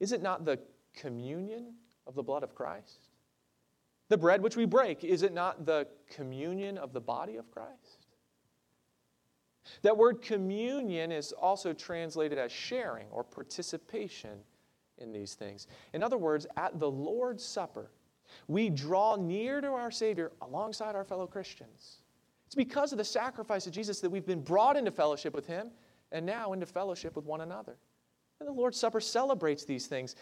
is 0.00 0.12
it 0.12 0.22
not 0.22 0.44
the 0.44 0.58
communion 0.94 1.74
of 2.06 2.14
the 2.14 2.22
blood 2.22 2.42
of 2.42 2.54
Christ? 2.54 3.05
The 4.08 4.16
bread 4.16 4.40
which 4.42 4.56
we 4.56 4.66
break, 4.66 5.02
is 5.04 5.22
it 5.22 5.32
not 5.32 5.66
the 5.66 5.88
communion 6.08 6.78
of 6.78 6.92
the 6.92 7.00
body 7.00 7.36
of 7.36 7.50
Christ? 7.50 8.06
That 9.82 9.96
word 9.96 10.22
communion 10.22 11.10
is 11.10 11.32
also 11.32 11.72
translated 11.72 12.38
as 12.38 12.52
sharing 12.52 13.08
or 13.10 13.24
participation 13.24 14.38
in 14.98 15.12
these 15.12 15.34
things. 15.34 15.66
In 15.92 16.02
other 16.02 16.16
words, 16.16 16.46
at 16.56 16.78
the 16.78 16.90
Lord's 16.90 17.44
Supper, 17.44 17.90
we 18.48 18.70
draw 18.70 19.16
near 19.16 19.60
to 19.60 19.68
our 19.68 19.90
Savior 19.90 20.32
alongside 20.40 20.94
our 20.94 21.04
fellow 21.04 21.26
Christians. 21.26 22.02
It's 22.46 22.54
because 22.54 22.92
of 22.92 22.98
the 22.98 23.04
sacrifice 23.04 23.66
of 23.66 23.72
Jesus 23.72 24.00
that 24.00 24.10
we've 24.10 24.26
been 24.26 24.42
brought 24.42 24.76
into 24.76 24.90
fellowship 24.90 25.34
with 25.34 25.46
Him 25.46 25.70
and 26.12 26.24
now 26.24 26.52
into 26.52 26.66
fellowship 26.66 27.16
with 27.16 27.24
one 27.24 27.40
another. 27.40 27.76
And 28.38 28.48
the 28.48 28.52
Lord's 28.52 28.78
Supper 28.78 29.00
celebrates 29.00 29.64
these 29.64 29.86
things. 29.86 30.14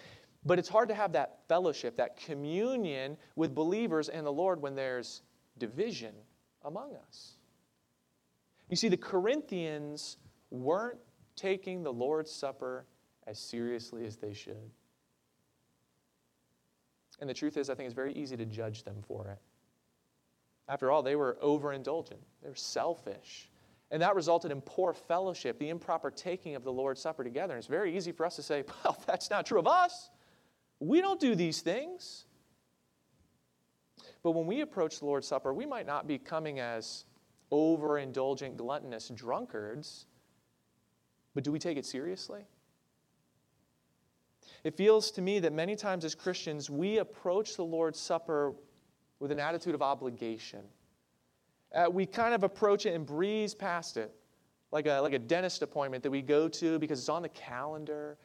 But 0.44 0.58
it's 0.58 0.68
hard 0.68 0.88
to 0.88 0.94
have 0.94 1.12
that 1.12 1.38
fellowship, 1.48 1.96
that 1.96 2.16
communion 2.16 3.16
with 3.34 3.54
believers 3.54 4.08
and 4.08 4.26
the 4.26 4.32
Lord 4.32 4.60
when 4.60 4.74
there's 4.74 5.22
division 5.58 6.14
among 6.64 6.94
us. 7.06 7.32
You 8.68 8.76
see, 8.76 8.88
the 8.88 8.96
Corinthians 8.96 10.18
weren't 10.50 10.98
taking 11.36 11.82
the 11.82 11.92
Lord's 11.92 12.30
Supper 12.30 12.86
as 13.26 13.38
seriously 13.38 14.06
as 14.06 14.16
they 14.16 14.32
should. 14.32 14.70
And 17.20 17.30
the 17.30 17.34
truth 17.34 17.56
is, 17.56 17.70
I 17.70 17.74
think 17.74 17.86
it's 17.86 17.94
very 17.94 18.12
easy 18.12 18.36
to 18.36 18.44
judge 18.44 18.82
them 18.82 18.96
for 19.06 19.28
it. 19.28 19.38
After 20.68 20.90
all, 20.90 21.02
they 21.02 21.16
were 21.16 21.38
overindulgent, 21.42 22.20
they 22.42 22.48
were 22.48 22.54
selfish. 22.54 23.50
And 23.90 24.02
that 24.02 24.16
resulted 24.16 24.50
in 24.50 24.60
poor 24.62 24.92
fellowship, 24.92 25.58
the 25.58 25.68
improper 25.68 26.10
taking 26.10 26.56
of 26.56 26.64
the 26.64 26.72
Lord's 26.72 27.00
Supper 27.00 27.22
together. 27.22 27.54
And 27.54 27.58
it's 27.58 27.68
very 27.68 27.96
easy 27.96 28.12
for 28.12 28.26
us 28.26 28.36
to 28.36 28.42
say, 28.42 28.64
well, 28.84 28.98
that's 29.06 29.30
not 29.30 29.46
true 29.46 29.58
of 29.58 29.66
us. 29.66 30.10
We 30.84 31.00
don't 31.00 31.18
do 31.18 31.34
these 31.34 31.62
things. 31.62 32.26
But 34.22 34.32
when 34.32 34.46
we 34.46 34.60
approach 34.60 34.98
the 34.98 35.06
Lord's 35.06 35.26
Supper, 35.26 35.52
we 35.54 35.66
might 35.66 35.86
not 35.86 36.06
be 36.06 36.18
coming 36.18 36.60
as 36.60 37.04
overindulgent, 37.50 38.56
gluttonous 38.56 39.08
drunkards, 39.08 40.06
but 41.34 41.44
do 41.44 41.52
we 41.52 41.58
take 41.58 41.78
it 41.78 41.86
seriously? 41.86 42.44
It 44.62 44.76
feels 44.76 45.10
to 45.12 45.22
me 45.22 45.38
that 45.40 45.52
many 45.52 45.76
times 45.76 46.04
as 46.04 46.14
Christians, 46.14 46.70
we 46.70 46.98
approach 46.98 47.56
the 47.56 47.64
Lord's 47.64 47.98
Supper 47.98 48.54
with 49.20 49.30
an 49.30 49.38
attitude 49.38 49.74
of 49.74 49.82
obligation. 49.82 50.62
Uh, 51.74 51.86
we 51.90 52.06
kind 52.06 52.34
of 52.34 52.44
approach 52.44 52.86
it 52.86 52.94
and 52.94 53.04
breeze 53.04 53.54
past 53.54 53.96
it, 53.96 54.14
like 54.70 54.86
a, 54.86 55.00
like 55.00 55.12
a 55.12 55.18
dentist 55.18 55.62
appointment 55.62 56.02
that 56.02 56.10
we 56.10 56.22
go 56.22 56.48
to 56.48 56.78
because 56.78 56.98
it's 56.98 57.08
on 57.08 57.22
the 57.22 57.28
calendar, 57.30 58.16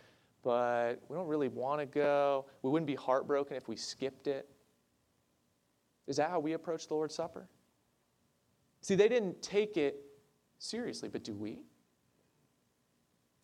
but 0.44 1.02
we 1.08 1.16
don't 1.16 1.28
really 1.28 1.48
want 1.48 1.82
to 1.82 1.86
go. 1.86 2.46
We 2.62 2.70
wouldn't 2.70 2.88
be 2.88 2.96
heartbroken 2.96 3.58
if 3.58 3.68
we 3.68 3.76
skipped 3.76 4.28
it. 4.28 4.50
Is 6.08 6.18
that 6.18 6.30
how 6.30 6.40
we 6.40 6.54
approach 6.54 6.88
the 6.88 6.96
Lord's 6.96 7.16
Supper? 7.16 7.48
See, 8.82 8.96
they 8.96 9.10
didn't 9.10 9.42
take 9.42 9.78
it 9.78 10.02
seriously, 10.58 11.10
but 11.10 11.24
do 11.24 11.34
we? 11.34 11.60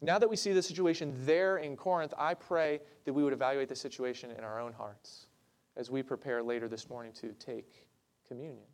Now 0.01 0.19
that 0.19 0.29
we 0.29 0.35
see 0.35 0.53
the 0.53 0.61
situation 0.61 1.13
there 1.25 1.57
in 1.57 1.75
Corinth, 1.75 2.13
I 2.17 2.33
pray 2.33 2.79
that 3.05 3.13
we 3.13 3.23
would 3.23 3.33
evaluate 3.33 3.69
the 3.69 3.75
situation 3.75 4.31
in 4.31 4.43
our 4.43 4.59
own 4.59 4.73
hearts 4.73 5.27
as 5.77 5.89
we 5.89 6.03
prepare 6.03 6.43
later 6.43 6.67
this 6.67 6.89
morning 6.89 7.11
to 7.13 7.33
take 7.33 7.87
communion. 8.27 8.65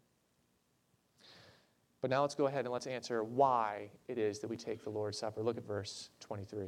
But 2.01 2.09
now 2.09 2.21
let's 2.21 2.35
go 2.35 2.47
ahead 2.47 2.65
and 2.65 2.73
let's 2.73 2.87
answer 2.87 3.23
why 3.23 3.91
it 4.07 4.17
is 4.17 4.39
that 4.39 4.49
we 4.49 4.57
take 4.57 4.83
the 4.83 4.89
Lord's 4.89 5.19
Supper. 5.19 5.43
Look 5.43 5.57
at 5.57 5.65
verse 5.65 6.09
23. 6.19 6.67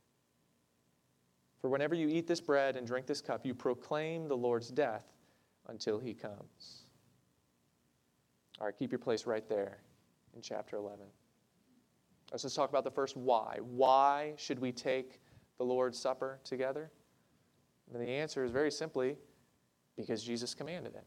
For 1.61 1.69
whenever 1.69 1.93
you 1.93 2.07
eat 2.07 2.25
this 2.27 2.41
bread 2.41 2.75
and 2.75 2.87
drink 2.87 3.05
this 3.05 3.21
cup, 3.21 3.45
you 3.45 3.53
proclaim 3.53 4.27
the 4.27 4.35
Lord's 4.35 4.69
death 4.69 5.05
until 5.67 5.99
he 5.99 6.13
comes. 6.13 6.85
All 8.59 8.65
right, 8.65 8.75
keep 8.77 8.91
your 8.91 8.99
place 8.99 9.25
right 9.27 9.47
there 9.47 9.77
in 10.35 10.41
chapter 10.41 10.75
11. 10.75 11.05
Let's 12.31 12.43
just 12.43 12.55
talk 12.55 12.69
about 12.69 12.83
the 12.83 12.91
first 12.91 13.15
why. 13.15 13.57
Why 13.61 14.33
should 14.37 14.59
we 14.59 14.71
take 14.71 15.19
the 15.57 15.63
Lord's 15.63 15.99
Supper 15.99 16.39
together? 16.43 16.89
And 17.93 18.01
the 18.01 18.09
answer 18.09 18.43
is 18.43 18.51
very 18.51 18.71
simply 18.71 19.17
because 19.97 20.23
Jesus 20.23 20.53
commanded 20.53 20.95
it. 20.95 21.05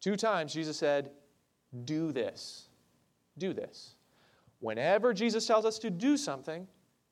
Two 0.00 0.16
times 0.16 0.54
Jesus 0.54 0.76
said, 0.76 1.10
do 1.84 2.12
this. 2.12 2.68
Do 3.36 3.52
this. 3.52 3.94
Whenever 4.60 5.12
Jesus 5.12 5.46
tells 5.46 5.64
us 5.64 5.78
to 5.80 5.90
do 5.90 6.16
something, 6.16 6.66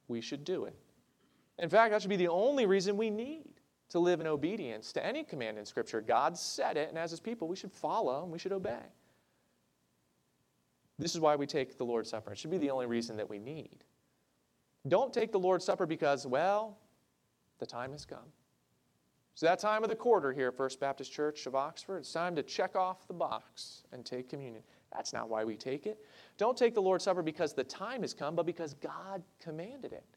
we 0.08 0.20
should 0.20 0.44
do 0.44 0.64
it. 0.64 0.76
In 1.58 1.68
fact, 1.68 1.92
that 1.92 2.02
should 2.02 2.10
be 2.10 2.16
the 2.16 2.28
only 2.28 2.66
reason 2.66 2.96
we 2.96 3.10
need 3.10 3.60
to 3.88 3.98
live 3.98 4.20
in 4.20 4.26
obedience 4.26 4.92
to 4.92 5.04
any 5.04 5.24
command 5.24 5.58
in 5.58 5.64
Scripture. 5.64 6.00
God 6.00 6.36
said 6.36 6.76
it, 6.76 6.88
and 6.88 6.98
as 6.98 7.10
His 7.10 7.20
people, 7.20 7.48
we 7.48 7.56
should 7.56 7.72
follow 7.72 8.22
and 8.22 8.32
we 8.32 8.38
should 8.38 8.52
obey. 8.52 8.82
This 10.98 11.14
is 11.14 11.20
why 11.20 11.36
we 11.36 11.46
take 11.46 11.78
the 11.78 11.84
Lord's 11.84 12.10
Supper. 12.10 12.32
It 12.32 12.38
should 12.38 12.50
be 12.50 12.58
the 12.58 12.70
only 12.70 12.86
reason 12.86 13.16
that 13.16 13.28
we 13.28 13.38
need. 13.38 13.84
Don't 14.88 15.12
take 15.12 15.32
the 15.32 15.38
Lord's 15.38 15.64
Supper 15.64 15.86
because, 15.86 16.26
well, 16.26 16.78
the 17.58 17.66
time 17.66 17.92
has 17.92 18.04
come. 18.04 18.32
It's 19.32 19.42
that 19.42 19.58
time 19.58 19.82
of 19.82 19.90
the 19.90 19.96
quarter 19.96 20.32
here 20.32 20.48
at 20.48 20.56
First 20.56 20.80
Baptist 20.80 21.12
Church 21.12 21.46
of 21.46 21.54
Oxford. 21.54 21.98
It's 21.98 22.12
time 22.12 22.34
to 22.36 22.42
check 22.42 22.74
off 22.74 23.06
the 23.06 23.14
box 23.14 23.82
and 23.92 24.04
take 24.04 24.30
communion. 24.30 24.62
That's 24.92 25.12
not 25.12 25.28
why 25.28 25.44
we 25.44 25.56
take 25.56 25.86
it. 25.86 25.98
Don't 26.38 26.56
take 26.56 26.72
the 26.74 26.80
Lord's 26.80 27.04
Supper 27.04 27.22
because 27.22 27.52
the 27.52 27.64
time 27.64 28.00
has 28.00 28.14
come, 28.14 28.34
but 28.34 28.46
because 28.46 28.72
God 28.74 29.22
commanded 29.38 29.92
it. 29.92 30.15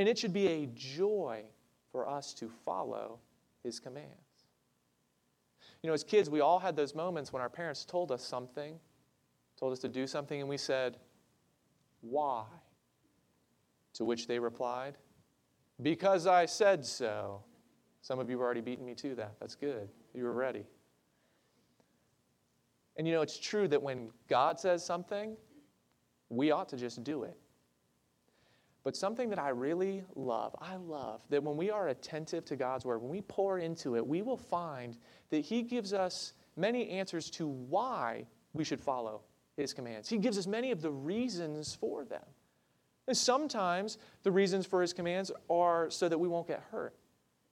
And 0.00 0.08
it 0.08 0.16
should 0.16 0.32
be 0.32 0.46
a 0.46 0.66
joy 0.68 1.44
for 1.92 2.08
us 2.08 2.32
to 2.32 2.48
follow 2.64 3.18
His 3.62 3.78
commands. 3.78 4.46
You 5.82 5.88
know, 5.88 5.92
as 5.92 6.02
kids, 6.02 6.30
we 6.30 6.40
all 6.40 6.58
had 6.58 6.74
those 6.74 6.94
moments 6.94 7.34
when 7.34 7.42
our 7.42 7.50
parents 7.50 7.84
told 7.84 8.10
us 8.10 8.24
something, 8.24 8.80
told 9.58 9.74
us 9.74 9.78
to 9.80 9.90
do 9.90 10.06
something, 10.06 10.40
and 10.40 10.48
we 10.48 10.56
said, 10.56 10.96
Why? 12.00 12.46
To 13.92 14.06
which 14.06 14.26
they 14.26 14.38
replied, 14.38 14.96
Because 15.82 16.26
I 16.26 16.46
said 16.46 16.86
so. 16.86 17.44
Some 18.00 18.18
of 18.18 18.30
you 18.30 18.36
have 18.36 18.42
already 18.42 18.62
beaten 18.62 18.86
me 18.86 18.94
to 18.94 19.14
that. 19.16 19.34
That's 19.38 19.54
good. 19.54 19.90
You 20.14 20.24
were 20.24 20.32
ready. 20.32 20.64
And 22.96 23.06
you 23.06 23.12
know, 23.12 23.20
it's 23.20 23.38
true 23.38 23.68
that 23.68 23.82
when 23.82 24.08
God 24.30 24.58
says 24.58 24.82
something, 24.82 25.36
we 26.30 26.52
ought 26.52 26.70
to 26.70 26.78
just 26.78 27.04
do 27.04 27.24
it. 27.24 27.36
But 28.82 28.96
something 28.96 29.28
that 29.28 29.38
I 29.38 29.50
really 29.50 30.04
love, 30.14 30.56
I 30.60 30.76
love 30.76 31.20
that 31.28 31.42
when 31.42 31.56
we 31.56 31.70
are 31.70 31.88
attentive 31.88 32.44
to 32.46 32.56
God's 32.56 32.84
word, 32.84 33.02
when 33.02 33.10
we 33.10 33.20
pour 33.20 33.58
into 33.58 33.96
it, 33.96 34.06
we 34.06 34.22
will 34.22 34.36
find 34.36 34.96
that 35.30 35.40
He 35.40 35.62
gives 35.62 35.92
us 35.92 36.32
many 36.56 36.88
answers 36.88 37.30
to 37.32 37.46
why 37.46 38.26
we 38.54 38.64
should 38.64 38.80
follow 38.80 39.22
His 39.56 39.74
commands. 39.74 40.08
He 40.08 40.16
gives 40.16 40.38
us 40.38 40.46
many 40.46 40.70
of 40.70 40.80
the 40.80 40.90
reasons 40.90 41.74
for 41.74 42.04
them. 42.04 42.24
And 43.06 43.16
sometimes 43.16 43.98
the 44.22 44.30
reasons 44.30 44.66
for 44.66 44.80
His 44.80 44.92
commands 44.92 45.30
are 45.50 45.90
so 45.90 46.08
that 46.08 46.18
we 46.18 46.28
won't 46.28 46.46
get 46.46 46.62
hurt. 46.70 46.94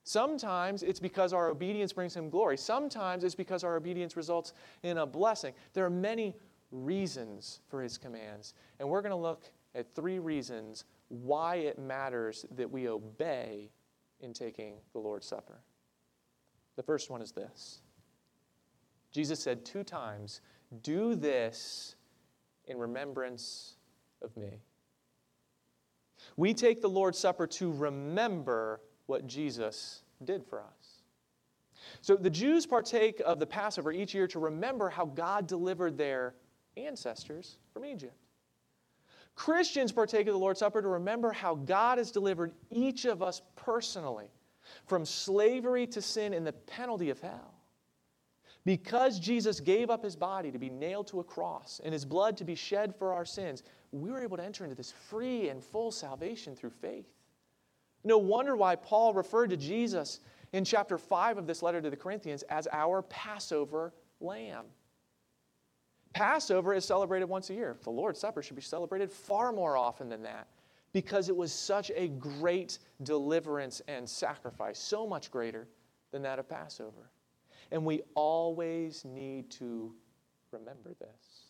Sometimes 0.08 0.82
it's 0.82 1.00
because 1.00 1.34
our 1.34 1.50
obedience 1.50 1.92
brings 1.92 2.16
him 2.16 2.30
glory. 2.30 2.56
Sometimes 2.56 3.24
it's 3.24 3.34
because 3.34 3.62
our 3.62 3.76
obedience 3.76 4.16
results 4.16 4.54
in 4.82 4.96
a 4.96 5.04
blessing. 5.04 5.52
There 5.74 5.84
are 5.84 5.90
many 5.90 6.34
reasons 6.72 7.60
for 7.68 7.82
his 7.82 7.98
commands. 7.98 8.54
And 8.80 8.88
we're 8.88 9.02
going 9.02 9.10
to 9.10 9.16
look 9.16 9.50
at 9.74 9.94
three 9.94 10.18
reasons 10.18 10.84
why 11.08 11.56
it 11.56 11.78
matters 11.78 12.46
that 12.56 12.70
we 12.70 12.88
obey 12.88 13.70
in 14.20 14.32
taking 14.32 14.74
the 14.92 14.98
Lord's 14.98 15.26
Supper. 15.26 15.60
The 16.76 16.82
first 16.82 17.10
one 17.10 17.22
is 17.22 17.32
this 17.32 17.80
Jesus 19.10 19.40
said 19.40 19.64
two 19.64 19.82
times, 19.82 20.40
Do 20.82 21.14
this 21.14 21.96
in 22.66 22.78
remembrance 22.78 23.76
of 24.22 24.36
me. 24.36 24.62
We 26.36 26.54
take 26.54 26.82
the 26.82 26.88
Lord's 26.88 27.18
Supper 27.18 27.46
to 27.46 27.72
remember 27.72 28.80
what 29.06 29.26
Jesus 29.26 30.02
did 30.24 30.44
for 30.44 30.60
us. 30.60 31.02
So 32.00 32.16
the 32.16 32.30
Jews 32.30 32.66
partake 32.66 33.22
of 33.24 33.38
the 33.38 33.46
Passover 33.46 33.92
each 33.92 34.14
year 34.14 34.26
to 34.28 34.38
remember 34.38 34.88
how 34.90 35.06
God 35.06 35.46
delivered 35.46 35.96
their 35.96 36.34
ancestors 36.76 37.58
from 37.72 37.84
Egypt. 37.84 38.16
Christians 39.38 39.92
partake 39.92 40.26
of 40.26 40.32
the 40.32 40.38
Lord's 40.38 40.58
Supper 40.58 40.82
to 40.82 40.88
remember 40.88 41.30
how 41.30 41.54
God 41.54 41.98
has 41.98 42.10
delivered 42.10 42.50
each 42.72 43.04
of 43.04 43.22
us 43.22 43.40
personally 43.54 44.32
from 44.84 45.04
slavery 45.04 45.86
to 45.86 46.02
sin 46.02 46.34
and 46.34 46.44
the 46.44 46.52
penalty 46.52 47.08
of 47.08 47.20
hell. 47.20 47.54
Because 48.64 49.20
Jesus 49.20 49.60
gave 49.60 49.90
up 49.90 50.02
his 50.02 50.16
body 50.16 50.50
to 50.50 50.58
be 50.58 50.68
nailed 50.68 51.06
to 51.06 51.20
a 51.20 51.24
cross 51.24 51.80
and 51.84 51.92
his 51.92 52.04
blood 52.04 52.36
to 52.36 52.44
be 52.44 52.56
shed 52.56 52.96
for 52.96 53.12
our 53.12 53.24
sins, 53.24 53.62
we 53.92 54.10
were 54.10 54.20
able 54.20 54.36
to 54.36 54.44
enter 54.44 54.64
into 54.64 54.74
this 54.74 54.90
free 54.90 55.50
and 55.50 55.62
full 55.62 55.92
salvation 55.92 56.56
through 56.56 56.70
faith. 56.70 57.06
No 58.02 58.18
wonder 58.18 58.56
why 58.56 58.74
Paul 58.74 59.14
referred 59.14 59.50
to 59.50 59.56
Jesus 59.56 60.18
in 60.52 60.64
chapter 60.64 60.98
5 60.98 61.38
of 61.38 61.46
this 61.46 61.62
letter 61.62 61.80
to 61.80 61.90
the 61.90 61.96
Corinthians 61.96 62.42
as 62.50 62.66
our 62.72 63.02
Passover 63.02 63.94
lamb. 64.20 64.64
Passover 66.12 66.74
is 66.74 66.84
celebrated 66.84 67.26
once 67.26 67.50
a 67.50 67.54
year. 67.54 67.76
The 67.82 67.90
Lord's 67.90 68.20
Supper 68.20 68.42
should 68.42 68.56
be 68.56 68.62
celebrated 68.62 69.12
far 69.12 69.52
more 69.52 69.76
often 69.76 70.08
than 70.08 70.22
that 70.22 70.48
because 70.92 71.28
it 71.28 71.36
was 71.36 71.52
such 71.52 71.90
a 71.94 72.08
great 72.08 72.78
deliverance 73.02 73.82
and 73.88 74.08
sacrifice, 74.08 74.78
so 74.78 75.06
much 75.06 75.30
greater 75.30 75.68
than 76.10 76.22
that 76.22 76.38
of 76.38 76.48
Passover. 76.48 77.10
And 77.70 77.84
we 77.84 78.02
always 78.14 79.04
need 79.04 79.50
to 79.52 79.94
remember 80.50 80.94
this. 80.98 81.48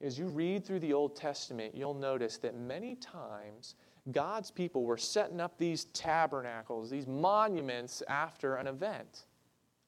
As 0.00 0.18
you 0.18 0.26
read 0.26 0.64
through 0.64 0.80
the 0.80 0.92
Old 0.92 1.14
Testament, 1.16 1.74
you'll 1.74 1.94
notice 1.94 2.36
that 2.38 2.56
many 2.56 2.96
times 2.96 3.76
God's 4.10 4.50
people 4.50 4.84
were 4.84 4.96
setting 4.96 5.40
up 5.40 5.58
these 5.58 5.84
tabernacles, 5.86 6.90
these 6.90 7.06
monuments 7.06 8.02
after 8.08 8.56
an 8.56 8.66
event. 8.66 9.26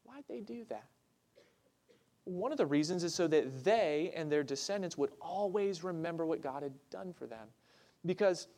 Why'd 0.04 0.24
they 0.28 0.40
do 0.40 0.64
that? 0.68 0.86
One 2.24 2.52
of 2.52 2.58
the 2.58 2.66
reasons 2.66 3.04
is 3.04 3.14
so 3.14 3.26
that 3.28 3.64
they 3.64 4.12
and 4.16 4.32
their 4.32 4.42
descendants 4.42 4.96
would 4.96 5.10
always 5.20 5.84
remember 5.84 6.24
what 6.24 6.40
God 6.40 6.62
had 6.62 6.72
done 6.90 7.12
for 7.12 7.26
them. 7.26 7.48
Because 8.06 8.48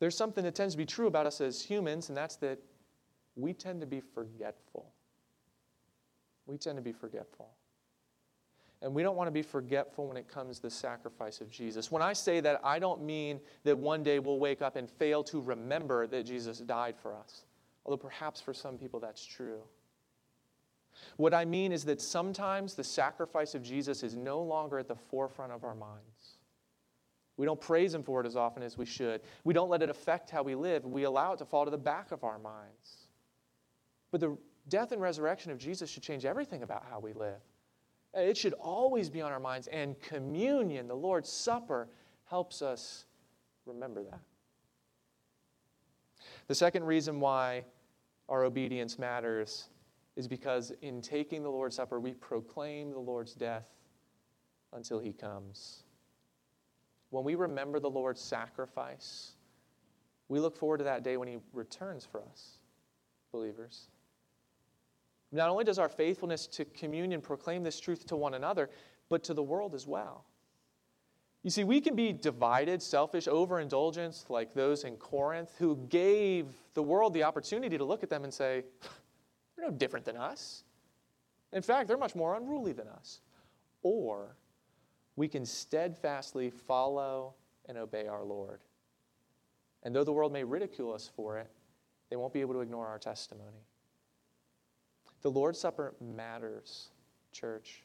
there's 0.00 0.16
something 0.16 0.42
that 0.44 0.54
tends 0.54 0.74
to 0.74 0.78
be 0.78 0.86
true 0.86 1.06
about 1.06 1.26
us 1.26 1.40
as 1.40 1.62
humans, 1.62 2.08
and 2.08 2.16
that's 2.16 2.36
that 2.36 2.58
we 3.36 3.52
tend 3.52 3.80
to 3.80 3.86
be 3.86 4.00
forgetful. 4.00 4.92
We 6.46 6.56
tend 6.58 6.76
to 6.76 6.82
be 6.82 6.92
forgetful. 6.92 7.48
And 8.82 8.92
we 8.92 9.02
don't 9.02 9.16
want 9.16 9.28
to 9.28 9.32
be 9.32 9.42
forgetful 9.42 10.08
when 10.08 10.16
it 10.16 10.28
comes 10.28 10.56
to 10.56 10.62
the 10.62 10.70
sacrifice 10.70 11.40
of 11.40 11.48
Jesus. 11.48 11.90
When 11.90 12.02
I 12.02 12.12
say 12.12 12.40
that, 12.40 12.60
I 12.62 12.78
don't 12.78 13.02
mean 13.02 13.40
that 13.62 13.78
one 13.78 14.02
day 14.02 14.18
we'll 14.18 14.38
wake 14.38 14.60
up 14.60 14.76
and 14.76 14.90
fail 14.90 15.24
to 15.24 15.40
remember 15.40 16.06
that 16.08 16.24
Jesus 16.24 16.58
died 16.58 16.96
for 17.00 17.14
us, 17.14 17.44
although 17.86 17.96
perhaps 17.96 18.42
for 18.42 18.52
some 18.52 18.76
people 18.76 19.00
that's 19.00 19.24
true. 19.24 19.62
What 21.16 21.34
I 21.34 21.44
mean 21.44 21.72
is 21.72 21.84
that 21.84 22.00
sometimes 22.00 22.74
the 22.74 22.84
sacrifice 22.84 23.54
of 23.54 23.62
Jesus 23.62 24.02
is 24.02 24.16
no 24.16 24.42
longer 24.42 24.78
at 24.78 24.88
the 24.88 24.96
forefront 24.96 25.52
of 25.52 25.64
our 25.64 25.74
minds. 25.74 26.38
We 27.36 27.46
don't 27.46 27.60
praise 27.60 27.94
Him 27.94 28.02
for 28.02 28.20
it 28.20 28.26
as 28.26 28.36
often 28.36 28.62
as 28.62 28.78
we 28.78 28.86
should. 28.86 29.20
We 29.42 29.54
don't 29.54 29.68
let 29.68 29.82
it 29.82 29.90
affect 29.90 30.30
how 30.30 30.42
we 30.42 30.54
live. 30.54 30.84
We 30.84 31.04
allow 31.04 31.32
it 31.32 31.38
to 31.38 31.44
fall 31.44 31.64
to 31.64 31.70
the 31.70 31.78
back 31.78 32.12
of 32.12 32.22
our 32.22 32.38
minds. 32.38 33.08
But 34.10 34.20
the 34.20 34.36
death 34.68 34.92
and 34.92 35.02
resurrection 35.02 35.50
of 35.50 35.58
Jesus 35.58 35.90
should 35.90 36.02
change 36.02 36.24
everything 36.24 36.62
about 36.62 36.84
how 36.88 37.00
we 37.00 37.12
live. 37.12 37.40
It 38.14 38.36
should 38.36 38.52
always 38.54 39.10
be 39.10 39.20
on 39.20 39.32
our 39.32 39.40
minds, 39.40 39.66
and 39.66 40.00
communion, 40.00 40.86
the 40.86 40.94
Lord's 40.94 41.28
Supper, 41.28 41.88
helps 42.26 42.62
us 42.62 43.06
remember 43.66 44.04
that. 44.04 44.20
The 46.46 46.54
second 46.54 46.84
reason 46.84 47.18
why 47.18 47.64
our 48.28 48.44
obedience 48.44 48.98
matters 48.98 49.68
is 50.16 50.28
because 50.28 50.72
in 50.82 51.00
taking 51.02 51.42
the 51.42 51.50
Lord's 51.50 51.76
Supper, 51.76 51.98
we 51.98 52.14
proclaim 52.14 52.92
the 52.92 52.98
Lord's 52.98 53.34
death 53.34 53.68
until 54.72 54.98
he 54.98 55.12
comes. 55.12 55.82
When 57.10 57.24
we 57.24 57.34
remember 57.34 57.80
the 57.80 57.90
Lord's 57.90 58.20
sacrifice, 58.20 59.32
we 60.28 60.40
look 60.40 60.56
forward 60.56 60.78
to 60.78 60.84
that 60.84 61.02
day 61.04 61.16
when 61.16 61.28
he 61.28 61.38
returns 61.52 62.04
for 62.04 62.22
us, 62.22 62.58
believers. 63.32 63.88
Not 65.32 65.48
only 65.48 65.64
does 65.64 65.78
our 65.78 65.88
faithfulness 65.88 66.46
to 66.48 66.64
communion 66.64 67.20
proclaim 67.20 67.62
this 67.62 67.80
truth 67.80 68.06
to 68.06 68.16
one 68.16 68.34
another, 68.34 68.70
but 69.08 69.24
to 69.24 69.34
the 69.34 69.42
world 69.42 69.74
as 69.74 69.86
well. 69.86 70.24
You 71.42 71.50
see, 71.50 71.62
we 71.62 71.80
can 71.80 71.94
be 71.94 72.12
divided, 72.12 72.80
selfish, 72.80 73.26
overindulgent, 73.26 74.30
like 74.30 74.54
those 74.54 74.84
in 74.84 74.96
Corinth, 74.96 75.50
who 75.58 75.76
gave 75.88 76.46
the 76.72 76.82
world 76.82 77.12
the 77.12 77.22
opportunity 77.22 77.76
to 77.76 77.84
look 77.84 78.02
at 78.02 78.08
them 78.08 78.24
and 78.24 78.32
say, 78.32 78.64
they're 79.56 79.70
no 79.70 79.76
different 79.76 80.04
than 80.04 80.16
us. 80.16 80.64
In 81.52 81.62
fact, 81.62 81.88
they're 81.88 81.96
much 81.96 82.14
more 82.14 82.34
unruly 82.34 82.72
than 82.72 82.88
us. 82.88 83.20
Or 83.82 84.36
we 85.16 85.28
can 85.28 85.46
steadfastly 85.46 86.50
follow 86.50 87.34
and 87.66 87.78
obey 87.78 88.06
our 88.06 88.24
Lord. 88.24 88.60
And 89.82 89.94
though 89.94 90.04
the 90.04 90.12
world 90.12 90.32
may 90.32 90.44
ridicule 90.44 90.92
us 90.92 91.10
for 91.14 91.38
it, 91.38 91.50
they 92.10 92.16
won't 92.16 92.32
be 92.32 92.40
able 92.40 92.54
to 92.54 92.60
ignore 92.60 92.86
our 92.86 92.98
testimony. 92.98 93.66
The 95.22 95.30
Lord's 95.30 95.58
Supper 95.58 95.94
matters, 96.00 96.88
church. 97.32 97.82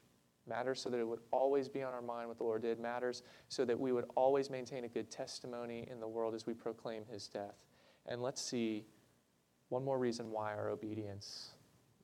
Matters 0.47 0.81
so 0.81 0.89
that 0.89 0.99
it 0.99 1.07
would 1.07 1.19
always 1.31 1.69
be 1.69 1.83
on 1.83 1.93
our 1.93 2.01
mind 2.01 2.27
what 2.27 2.37
the 2.37 2.43
Lord 2.43 2.63
did. 2.63 2.79
Matters 2.79 3.21
so 3.49 3.65
that 3.65 3.79
we 3.79 3.91
would 3.91 4.05
always 4.15 4.49
maintain 4.49 4.83
a 4.83 4.87
good 4.87 5.11
testimony 5.11 5.87
in 5.91 5.99
the 5.99 6.07
world 6.07 6.33
as 6.33 6.47
we 6.47 6.53
proclaim 6.53 7.03
his 7.11 7.27
death. 7.27 7.55
And 8.07 8.21
let's 8.21 8.41
see 8.41 8.85
one 9.69 9.85
more 9.85 9.99
reason 9.99 10.31
why 10.31 10.53
our 10.53 10.69
obedience 10.69 11.51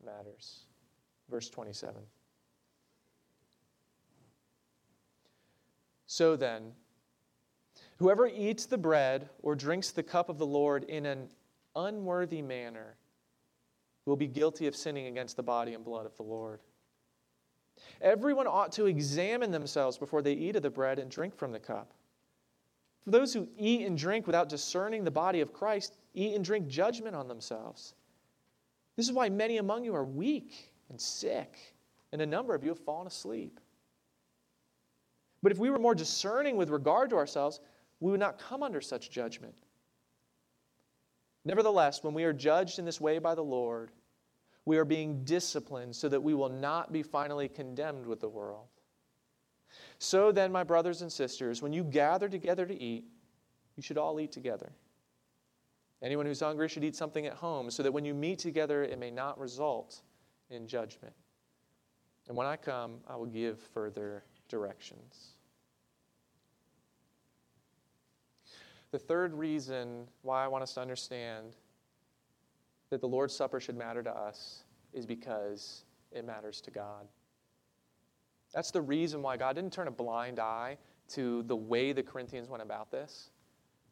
matters. 0.06 0.65
Verse 1.30 1.50
27. 1.50 2.02
So 6.08 6.36
then, 6.36 6.72
whoever 7.98 8.28
eats 8.28 8.65
the 8.65 8.78
bread 8.78 9.30
or 9.41 9.56
drinks 9.56 9.91
the 9.91 10.04
cup 10.04 10.30
of 10.30 10.38
the 10.38 10.46
Lord 10.46 10.84
in 10.86 11.06
an 11.06 11.30
unworthy 11.76 12.41
manner, 12.41 12.96
will 14.06 14.15
be 14.15 14.28
guilty 14.28 14.68
of 14.68 14.76
sinning 14.76 15.08
against 15.08 15.36
the 15.36 15.44
body 15.44 15.74
and 15.74 15.84
blood 15.84 16.06
of 16.06 16.15
the 16.15 16.24
Lord. 16.24 16.60
Everyone 18.02 18.48
ought 18.48 18.72
to 18.74 18.86
examine 18.86 19.52
themselves 19.52 19.98
before 19.98 20.22
they 20.22 20.34
eat 20.34 20.56
of 20.56 20.62
the 20.62 20.70
bread 20.70 21.00
and 21.00 21.10
drink 21.10 21.36
from 21.36 21.52
the 21.52 21.60
cup. 21.60 21.94
For 23.04 23.12
those 23.12 23.34
who 23.34 23.48
eat 23.58 23.86
and 23.86 23.98
drink 23.98 24.26
without 24.26 24.50
discerning 24.50 25.04
the 25.04 25.12
body 25.12 25.41
of 25.41 25.54
Christ 25.54 25.98
eat 26.13 26.36
and 26.36 26.46
drink 26.46 26.68
judgment 26.68 27.15
on 27.15 27.28
themselves. 27.28 27.96
This 28.95 29.08
is 29.08 29.13
why 29.13 29.29
many 29.29 29.58
among 29.58 29.84
you 29.84 29.95
are 29.95 30.05
weak 30.05 30.71
and 30.89 30.99
sick, 30.99 31.58
and 32.12 32.21
a 32.21 32.25
number 32.25 32.55
of 32.55 32.63
you 32.63 32.69
have 32.69 32.79
fallen 32.79 33.08
asleep. 33.08 33.60
But 35.43 35.51
if 35.51 35.58
we 35.58 35.69
were 35.69 35.79
more 35.79 35.95
discerning 35.95 36.58
with 36.58 36.69
regard 36.69 37.10
to 37.10 37.17
ourselves, 37.17 37.60
we 37.99 38.12
would 38.12 38.19
not 38.19 38.39
come 38.39 38.63
under 38.63 38.81
such 38.81 39.12
judgment. 39.12 39.55
Nevertheless, 41.43 42.03
when 42.03 42.13
we 42.13 42.23
are 42.23 42.34
judged 42.34 42.79
in 42.79 42.86
this 42.86 42.99
way 42.99 43.19
by 43.19 43.36
the 43.36 43.43
Lord, 43.43 43.91
we 44.65 44.77
are 44.77 44.86
being 44.86 45.23
disciplined 45.23 45.95
so 45.95 46.10
that 46.10 46.23
we 46.23 46.34
will 46.34 46.49
not 46.49 46.91
be 46.91 47.03
finally 47.03 47.47
condemned 47.47 48.08
with 48.08 48.19
the 48.19 48.29
world. 48.29 48.67
So 49.99 50.31
then, 50.31 50.51
my 50.51 50.63
brothers 50.63 51.01
and 51.01 51.12
sisters, 51.12 51.62
when 51.62 51.73
you 51.73 51.84
gather 51.84 52.27
together 52.27 52.65
to 52.65 52.81
eat, 52.81 53.05
you 53.75 53.84
should 53.84 53.97
all 53.97 54.19
eat 54.19 54.31
together. 54.31 54.71
Anyone 56.06 56.28
who's 56.28 56.39
hungry 56.39 56.70
should 56.70 56.84
eat 56.84 56.96
something 56.96 57.26
at 57.26 57.34
home, 57.34 57.72
so 57.72 57.82
that 57.82 57.91
when 57.91 58.06
you 58.06 58.13
meet 58.13 58.38
together, 58.38 58.84
it 58.84 59.00
may 59.00 59.10
not 59.10 59.39
result 59.39 60.04
in 60.52 60.68
judgment. 60.68 61.15
And 62.28 62.38
when 62.38 62.46
I 62.46 62.58
come, 62.58 62.98
I 63.08 63.15
will 63.15 63.26
give 63.26 63.60
further 63.60 64.24
directions. 64.48 65.32
The 68.91 69.00
third 69.00 69.34
reason 69.34 70.08
why 70.22 70.46
I 70.46 70.48
want 70.48 70.62
us 70.62 70.76
to 70.76 70.82
understand 70.82 71.56
that 72.91 73.02
the 73.02 73.08
Lord's 73.08 73.36
Supper 73.36 73.60
should 73.60 73.76
matter 73.76 74.04
to 74.04 74.12
us 74.12 74.63
is 74.94 75.08
because 75.08 75.86
it 76.12 76.24
matters 76.24 76.62
to 76.62 76.72
God. 76.72 77.08
That's 78.54 78.70
the 78.70 78.82
reason 78.82 79.24
why 79.24 79.38
God 79.38 79.56
didn't 79.56 79.74
turn 79.74 79.88
a 79.88 79.91
blind 79.91 80.39
eye 80.39 80.78
to 81.10 81.41
the 81.44 81.56
way 81.56 81.94
the 81.94 82.04
Corinthians 82.04 82.48
went 82.48 82.62
about 82.62 82.91
this. 82.91 83.32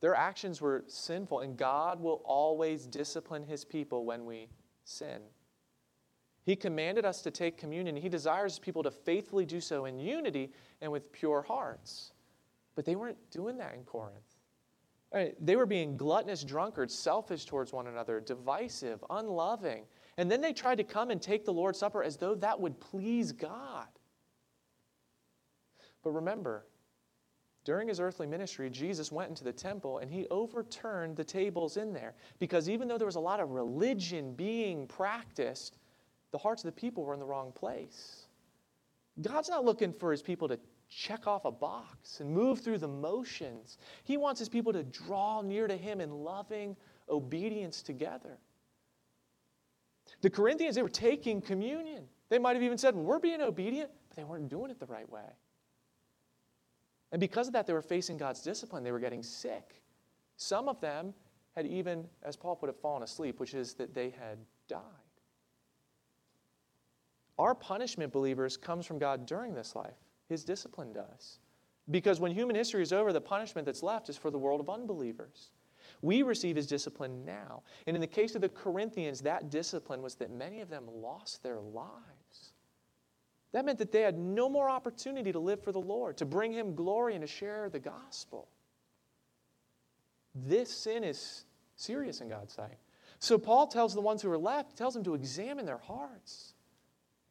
Their 0.03 0.15
actions 0.15 0.59
were 0.59 0.83
sinful, 0.87 1.39
and 1.39 1.55
God 1.55 2.01
will 2.01 2.21
always 2.25 2.85
discipline 2.85 3.41
his 3.41 3.63
people 3.63 4.03
when 4.03 4.25
we 4.25 4.49
sin. 4.83 5.21
He 6.43 6.57
commanded 6.57 7.05
us 7.05 7.21
to 7.21 7.31
take 7.31 7.57
communion. 7.57 7.95
He 7.95 8.09
desires 8.09 8.59
people 8.59 8.83
to 8.83 8.91
faithfully 8.91 9.45
do 9.45 9.61
so 9.61 9.85
in 9.85 10.01
unity 10.01 10.51
and 10.81 10.91
with 10.91 11.13
pure 11.13 11.41
hearts. 11.41 12.11
But 12.75 12.83
they 12.83 12.97
weren't 12.97 13.31
doing 13.31 13.57
that 13.59 13.75
in 13.75 13.85
Corinth. 13.85 14.35
They 15.39 15.55
were 15.55 15.65
being 15.65 15.95
gluttonous 15.95 16.43
drunkards, 16.43 16.93
selfish 16.93 17.45
towards 17.45 17.71
one 17.71 17.87
another, 17.87 18.19
divisive, 18.19 19.01
unloving. 19.09 19.85
And 20.17 20.29
then 20.29 20.41
they 20.41 20.51
tried 20.51 20.79
to 20.79 20.83
come 20.83 21.11
and 21.11 21.21
take 21.21 21.45
the 21.45 21.53
Lord's 21.53 21.79
Supper 21.79 22.03
as 22.03 22.17
though 22.17 22.35
that 22.35 22.59
would 22.59 22.77
please 22.81 23.31
God. 23.31 23.87
But 26.03 26.11
remember, 26.11 26.65
during 27.65 27.87
his 27.87 27.99
earthly 27.99 28.27
ministry, 28.27 28.69
Jesus 28.69 29.11
went 29.11 29.29
into 29.29 29.43
the 29.43 29.53
temple 29.53 29.99
and 29.99 30.11
he 30.11 30.27
overturned 30.29 31.15
the 31.15 31.23
tables 31.23 31.77
in 31.77 31.93
there. 31.93 32.13
Because 32.39 32.69
even 32.69 32.87
though 32.87 32.97
there 32.97 33.05
was 33.05 33.15
a 33.15 33.21
lot 33.21 33.39
of 33.39 33.51
religion 33.51 34.33
being 34.33 34.85
practiced, 34.87 35.77
the 36.31 36.37
hearts 36.37 36.63
of 36.63 36.73
the 36.73 36.79
people 36.79 37.05
were 37.05 37.13
in 37.13 37.19
the 37.19 37.25
wrong 37.25 37.51
place. 37.53 38.25
God's 39.21 39.49
not 39.49 39.63
looking 39.63 39.93
for 39.93 40.11
his 40.11 40.21
people 40.21 40.47
to 40.49 40.59
check 40.89 41.25
off 41.25 41.45
a 41.45 41.51
box 41.51 42.19
and 42.19 42.29
move 42.29 42.59
through 42.59 42.79
the 42.79 42.87
motions. 42.87 43.77
He 44.03 44.17
wants 44.17 44.39
his 44.39 44.49
people 44.49 44.73
to 44.73 44.83
draw 44.83 45.41
near 45.41 45.67
to 45.67 45.77
him 45.77 46.01
in 46.01 46.11
loving 46.11 46.75
obedience 47.09 47.81
together. 47.81 48.37
The 50.21 50.29
Corinthians, 50.29 50.75
they 50.75 50.81
were 50.81 50.89
taking 50.89 51.41
communion. 51.41 52.03
They 52.29 52.39
might 52.39 52.55
have 52.55 52.63
even 52.63 52.77
said, 52.77 52.95
We're 52.95 53.19
being 53.19 53.41
obedient, 53.41 53.89
but 54.09 54.17
they 54.17 54.23
weren't 54.23 54.49
doing 54.49 54.71
it 54.71 54.79
the 54.79 54.85
right 54.85 55.09
way. 55.09 55.21
And 57.13 57.19
because 57.19 57.45
of 57.47 57.53
that, 57.53 57.67
they 57.67 57.73
were 57.73 57.81
facing 57.81 58.17
God's 58.17 58.41
discipline. 58.41 58.83
They 58.83 58.91
were 58.91 58.99
getting 58.99 59.21
sick. 59.23 59.81
Some 60.35 60.67
of 60.67 60.81
them 60.81 61.13
had 61.55 61.67
even, 61.67 62.05
as 62.23 62.35
Paul 62.35 62.55
put 62.55 62.69
it, 62.69 62.75
fallen 62.75 63.03
asleep, 63.03 63.39
which 63.39 63.53
is 63.53 63.75
that 63.75 63.93
they 63.93 64.09
had 64.09 64.39
died. 64.67 64.81
Our 67.37 67.53
punishment, 67.53 68.11
believers, 68.11 68.57
comes 68.57 68.87
from 68.87 68.97
God 68.97 69.27
during 69.27 69.53
this 69.53 69.75
life. 69.75 69.93
His 70.27 70.43
discipline 70.43 70.91
does. 70.91 71.37
Because 71.91 72.19
when 72.19 72.31
human 72.31 72.55
history 72.55 72.81
is 72.81 72.91
over, 72.91 73.13
the 73.13 73.21
punishment 73.21 73.65
that's 73.67 73.83
left 73.83 74.09
is 74.09 74.17
for 74.17 74.31
the 74.31 74.39
world 74.39 74.59
of 74.59 74.69
unbelievers. 74.69 75.51
We 76.01 76.23
receive 76.23 76.55
his 76.55 76.65
discipline 76.65 77.23
now. 77.25 77.61
And 77.85 77.95
in 77.95 78.01
the 78.01 78.07
case 78.07 78.33
of 78.33 78.41
the 78.41 78.49
Corinthians, 78.49 79.21
that 79.21 79.51
discipline 79.51 80.01
was 80.01 80.15
that 80.15 80.31
many 80.31 80.61
of 80.61 80.69
them 80.69 80.85
lost 80.87 81.43
their 81.43 81.59
lives. 81.59 82.22
That 83.53 83.65
meant 83.65 83.77
that 83.79 83.91
they 83.91 84.01
had 84.01 84.17
no 84.17 84.49
more 84.49 84.69
opportunity 84.69 85.31
to 85.31 85.39
live 85.39 85.63
for 85.63 85.71
the 85.71 85.79
Lord, 85.79 86.17
to 86.17 86.25
bring 86.25 86.51
him 86.51 86.75
glory, 86.75 87.13
and 87.13 87.21
to 87.21 87.27
share 87.27 87.69
the 87.69 87.79
gospel. 87.79 88.49
This 90.35 90.71
sin 90.71 91.03
is 91.03 91.45
serious 91.75 92.19
in 92.19 92.29
God's 92.29 92.53
sight. 92.53 92.77
So 93.19 93.37
Paul 93.37 93.67
tells 93.67 93.93
the 93.93 94.01
ones 94.01 94.21
who 94.21 94.31
are 94.31 94.37
left, 94.37 94.75
tells 94.75 94.95
them 94.95 95.03
to 95.03 95.13
examine 95.13 95.65
their 95.65 95.77
hearts. 95.77 96.53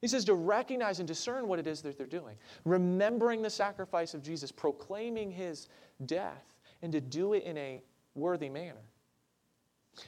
He 0.00 0.08
says 0.08 0.24
to 0.26 0.35
recognize 0.35 1.00
and 1.00 1.06
discern 1.06 1.48
what 1.48 1.58
it 1.58 1.66
is 1.66 1.82
that 1.82 1.98
they're 1.98 2.06
doing, 2.06 2.37
remembering 2.64 3.42
the 3.42 3.50
sacrifice 3.50 4.14
of 4.14 4.22
Jesus, 4.22 4.50
proclaiming 4.50 5.30
his 5.30 5.68
death, 6.06 6.54
and 6.82 6.92
to 6.92 7.00
do 7.00 7.35
it 7.35 7.44
in 7.44 7.58
a 7.58 7.82
worthy 8.14 8.48
manner. 8.48 8.82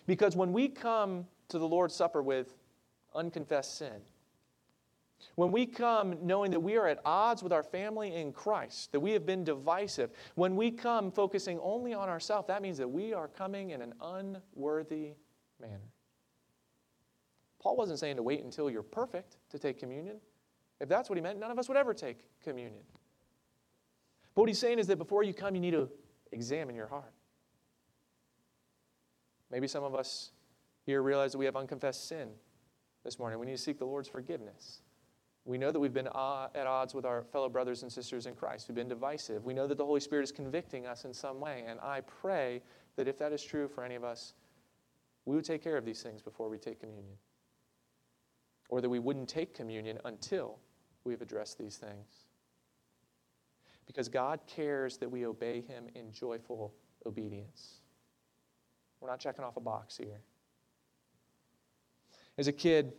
Because 0.07 0.37
when 0.37 0.53
we 0.53 0.68
come 0.68 1.27
to 1.48 1.59
the 1.59 1.68
Lord's 1.68 1.94
Supper 1.94 2.22
with 2.22 2.55
unconfessed 3.14 3.77
sin, 3.79 4.00
when 5.37 5.50
we 5.50 5.66
come 5.66 6.16
knowing 6.22 6.50
that 6.53 6.61
we 6.61 6.77
are 6.77 6.87
at 6.87 7.00
odds 7.05 7.42
with 7.42 7.53
our 7.53 7.62
family 7.62 8.14
in 8.14 8.33
Christ, 8.33 8.92
that 8.92 9.00
we 9.00 9.12
have 9.12 9.27
been 9.27 9.44
divisive, 9.44 10.11
when 10.35 10.55
we 10.57 10.70
come 10.70 11.11
focusing 11.11 11.59
only 11.61 11.94
on 11.94 12.09
ourselves, 12.09 12.46
that 12.48 12.62
means 12.62 12.79
that 12.79 12.88
we 12.88 13.12
are 13.12 13.29
coming 13.29 13.70
in 13.70 13.83
an 13.83 13.94
unworthy 14.00 15.14
manner. 15.61 15.90
Paul 17.61 17.77
wasn't 17.77 17.98
saying 17.98 18.16
to 18.16 18.22
wait 18.22 18.44
until 18.44 18.70
you're 18.70 18.83
perfect 18.83 19.38
to 19.50 19.59
take 19.59 19.79
communion. 19.79 20.16
If 20.81 20.88
that's 20.88 21.09
what 21.09 21.16
he 21.16 21.22
meant, 21.22 21.38
none 21.40 21.50
of 21.50 21.59
us 21.59 21.68
would 21.68 21.79
ever 21.79 21.94
take 21.94 22.18
communion. 22.42 22.83
But 24.35 24.42
what 24.42 24.48
he's 24.48 24.59
saying 24.59 24.79
is 24.79 24.87
that 24.88 24.98
before 24.98 25.22
you 25.22 25.33
come, 25.33 25.55
you 25.55 25.61
need 25.61 25.70
to 25.70 25.88
examine 26.31 26.74
your 26.74 26.88
heart. 26.88 27.12
Maybe 29.50 29.66
some 29.66 29.85
of 29.85 29.94
us 29.94 30.33
here 30.85 31.03
realize 31.03 31.33
that 31.33 31.38
we 31.38 31.44
have 31.46 31.57
unconfessed 31.57 32.09
sin 32.09 32.29
this 33.05 33.18
morning. 33.18 33.38
We 33.38 33.46
need 33.46 33.57
to 33.57 33.62
seek 33.62 33.79
the 33.79 33.87
Lord's 33.87 34.09
forgiveness. 34.09 34.83
We 35.46 35.59
know 35.59 35.70
that 35.70 35.78
we've 35.78 35.92
been 35.92 36.09
uh, 36.09 36.48
at 36.54 36.66
odds 36.66 36.94
with 36.94 37.04
our 37.04 37.22
fellow 37.22 37.50
brothers 37.50 37.83
and 37.83 37.92
sisters 37.92 38.26
in 38.26 38.35
Christ. 38.35 38.66
We've 38.68 38.74
been 38.74 38.88
divisive. 38.88 39.44
We 39.44 39.52
know 39.52 39.66
that 39.66 39.76
the 39.76 39.85
Holy 39.85 40.00
Spirit 40.00 40.22
is 40.22 40.33
convicting 40.33 40.87
us 40.87 41.04
in 41.04 41.12
some 41.12 41.38
way. 41.38 41.64
And 41.66 41.78
I 41.80 42.00
pray 42.00 42.62
that 42.96 43.09
if 43.09 43.18
that 43.18 43.33
is 43.33 43.42
true 43.42 43.68
for 43.68 43.85
any 43.85 43.94
of 43.94 44.04
us, 44.04 44.33
we 45.26 45.37
would 45.37 45.44
take 45.44 45.62
care 45.62 45.76
of 45.76 45.85
these 45.85 46.02
things 46.02 46.22
before 46.22 46.48
we 46.48 46.57
take 46.57 46.80
communion. 46.80 47.16
Or 48.70 48.80
that 48.80 48.88
we 48.88 48.98
wouldn't 48.98 49.28
take 49.28 49.54
communion 49.54 49.98
until 50.07 50.59
we've 51.04 51.20
addressed 51.20 51.59
these 51.59 51.76
things. 51.76 52.26
Because 53.87 54.09
God 54.09 54.40
cares 54.46 54.96
that 54.96 55.11
we 55.11 55.26
obey 55.26 55.61
Him 55.61 55.88
in 55.94 56.11
joyful 56.11 56.72
obedience. 57.04 57.80
We're 59.00 59.11
not 59.11 59.20
checking 59.20 59.44
off 59.44 59.59
a 59.59 59.61
box 59.61 59.98
here. 59.98 60.22
As 62.38 62.48
a 62.48 62.52
kid, 62.52 62.94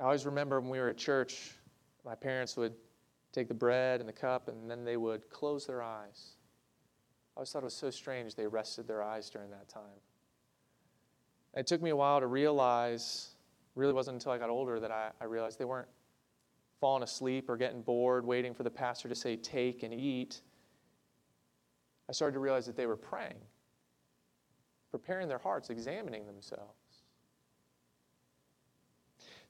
I 0.00 0.04
always 0.04 0.24
remember 0.24 0.60
when 0.60 0.70
we 0.70 0.78
were 0.78 0.88
at 0.88 0.96
church, 0.96 1.52
my 2.04 2.14
parents 2.14 2.56
would 2.56 2.72
take 3.32 3.48
the 3.48 3.54
bread 3.54 4.00
and 4.00 4.08
the 4.08 4.12
cup 4.14 4.48
and 4.48 4.70
then 4.70 4.84
they 4.84 4.96
would 4.96 5.28
close 5.28 5.66
their 5.66 5.82
eyes. 5.82 6.36
I 7.36 7.40
always 7.40 7.52
thought 7.52 7.62
it 7.62 7.64
was 7.64 7.74
so 7.74 7.90
strange 7.90 8.34
they 8.34 8.46
rested 8.46 8.88
their 8.88 9.02
eyes 9.02 9.28
during 9.28 9.50
that 9.50 9.68
time. 9.68 10.00
It 11.54 11.66
took 11.66 11.82
me 11.82 11.90
a 11.90 11.96
while 11.96 12.20
to 12.20 12.26
realize, 12.26 13.34
really 13.74 13.92
wasn't 13.92 14.14
until 14.14 14.32
I 14.32 14.38
got 14.38 14.48
older 14.48 14.80
that 14.80 14.90
I, 14.90 15.10
I 15.20 15.24
realized 15.24 15.58
they 15.58 15.64
weren't 15.64 15.88
falling 16.80 17.02
asleep 17.02 17.50
or 17.50 17.56
getting 17.56 17.82
bored, 17.82 18.24
waiting 18.24 18.54
for 18.54 18.62
the 18.62 18.70
pastor 18.70 19.08
to 19.08 19.14
say, 19.14 19.36
take 19.36 19.82
and 19.82 19.92
eat. 19.92 20.40
I 22.08 22.12
started 22.12 22.34
to 22.34 22.40
realize 22.40 22.66
that 22.66 22.76
they 22.76 22.86
were 22.86 22.96
praying 22.96 23.36
preparing 24.90 25.28
their 25.28 25.38
hearts, 25.38 25.70
examining 25.70 26.26
themselves. 26.26 26.89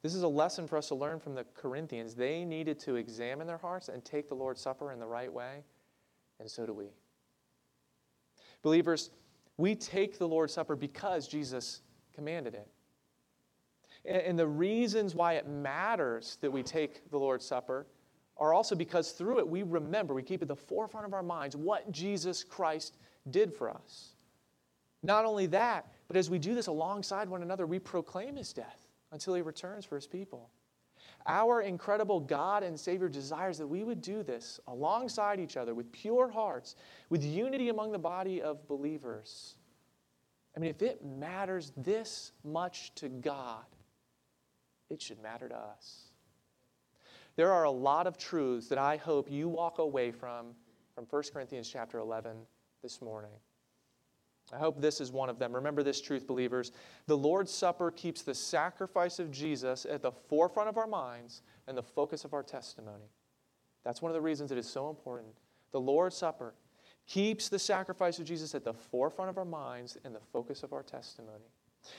This 0.02 0.14
is 0.14 0.22
a 0.22 0.28
lesson 0.28 0.66
for 0.66 0.78
us 0.78 0.88
to 0.88 0.94
learn 0.94 1.20
from 1.20 1.34
the 1.34 1.44
Corinthians. 1.54 2.14
They 2.14 2.44
needed 2.44 2.78
to 2.80 2.96
examine 2.96 3.46
their 3.46 3.58
hearts 3.58 3.88
and 3.88 4.04
take 4.04 4.28
the 4.28 4.34
Lord's 4.34 4.60
Supper 4.60 4.92
in 4.92 4.98
the 4.98 5.06
right 5.06 5.32
way, 5.32 5.62
and 6.38 6.50
so 6.50 6.64
do 6.64 6.72
we. 6.72 6.86
Believers, 8.62 9.10
we 9.58 9.74
take 9.74 10.18
the 10.18 10.28
Lord's 10.28 10.54
Supper 10.54 10.74
because 10.74 11.28
Jesus 11.28 11.82
commanded 12.14 12.54
it. 12.54 12.68
And 14.06 14.38
the 14.38 14.46
reasons 14.46 15.14
why 15.14 15.34
it 15.34 15.46
matters 15.46 16.38
that 16.40 16.50
we 16.50 16.62
take 16.62 17.10
the 17.10 17.18
Lord's 17.18 17.44
Supper 17.44 17.86
are 18.38 18.54
also 18.54 18.74
because 18.74 19.12
through 19.12 19.38
it 19.38 19.46
we 19.46 19.62
remember, 19.62 20.14
we 20.14 20.22
keep 20.22 20.40
at 20.40 20.48
the 20.48 20.56
forefront 20.56 21.04
of 21.04 21.12
our 21.12 21.22
minds 21.22 21.54
what 21.56 21.92
Jesus 21.92 22.42
Christ 22.42 22.96
did 23.30 23.52
for 23.52 23.68
us. 23.68 24.14
Not 25.02 25.26
only 25.26 25.44
that, 25.46 25.92
but 26.08 26.16
as 26.16 26.30
we 26.30 26.38
do 26.38 26.54
this 26.54 26.68
alongside 26.68 27.28
one 27.28 27.42
another, 27.42 27.66
we 27.66 27.78
proclaim 27.78 28.36
his 28.36 28.54
death 28.54 28.89
until 29.12 29.34
he 29.34 29.42
returns 29.42 29.84
for 29.84 29.96
his 29.96 30.06
people. 30.06 30.50
Our 31.26 31.62
incredible 31.62 32.20
God 32.20 32.62
and 32.62 32.78
Savior 32.78 33.08
desires 33.08 33.58
that 33.58 33.66
we 33.66 33.84
would 33.84 34.00
do 34.00 34.22
this 34.22 34.60
alongside 34.66 35.40
each 35.40 35.56
other 35.56 35.74
with 35.74 35.90
pure 35.92 36.30
hearts, 36.30 36.76
with 37.08 37.24
unity 37.24 37.68
among 37.68 37.92
the 37.92 37.98
body 37.98 38.40
of 38.40 38.66
believers. 38.68 39.56
I 40.56 40.60
mean, 40.60 40.70
if 40.70 40.82
it 40.82 41.04
matters 41.04 41.72
this 41.76 42.32
much 42.44 42.94
to 42.96 43.08
God, 43.08 43.64
it 44.88 45.00
should 45.00 45.22
matter 45.22 45.48
to 45.48 45.56
us. 45.56 46.10
There 47.36 47.52
are 47.52 47.64
a 47.64 47.70
lot 47.70 48.06
of 48.06 48.18
truths 48.18 48.68
that 48.68 48.78
I 48.78 48.96
hope 48.96 49.30
you 49.30 49.48
walk 49.48 49.78
away 49.78 50.10
from 50.10 50.54
from 50.94 51.06
1 51.08 51.22
Corinthians 51.32 51.70
chapter 51.70 51.98
11 51.98 52.36
this 52.82 53.00
morning. 53.00 53.30
I 54.52 54.58
hope 54.58 54.80
this 54.80 55.00
is 55.00 55.12
one 55.12 55.28
of 55.28 55.38
them. 55.38 55.54
Remember 55.54 55.82
this 55.82 56.00
truth, 56.00 56.26
believers. 56.26 56.72
The 57.06 57.16
Lord's 57.16 57.52
Supper 57.52 57.90
keeps 57.90 58.22
the 58.22 58.34
sacrifice 58.34 59.18
of 59.18 59.30
Jesus 59.30 59.86
at 59.86 60.02
the 60.02 60.10
forefront 60.10 60.68
of 60.68 60.76
our 60.76 60.86
minds 60.86 61.42
and 61.68 61.76
the 61.76 61.82
focus 61.82 62.24
of 62.24 62.34
our 62.34 62.42
testimony. 62.42 63.10
That's 63.84 64.02
one 64.02 64.10
of 64.10 64.14
the 64.14 64.20
reasons 64.20 64.50
it 64.50 64.58
is 64.58 64.68
so 64.68 64.90
important. 64.90 65.28
The 65.72 65.80
Lord's 65.80 66.16
Supper 66.16 66.54
keeps 67.06 67.48
the 67.48 67.58
sacrifice 67.58 68.18
of 68.18 68.24
Jesus 68.24 68.54
at 68.54 68.64
the 68.64 68.74
forefront 68.74 69.30
of 69.30 69.38
our 69.38 69.44
minds 69.44 69.96
and 70.04 70.14
the 70.14 70.20
focus 70.32 70.62
of 70.62 70.72
our 70.72 70.82
testimony. 70.82 71.44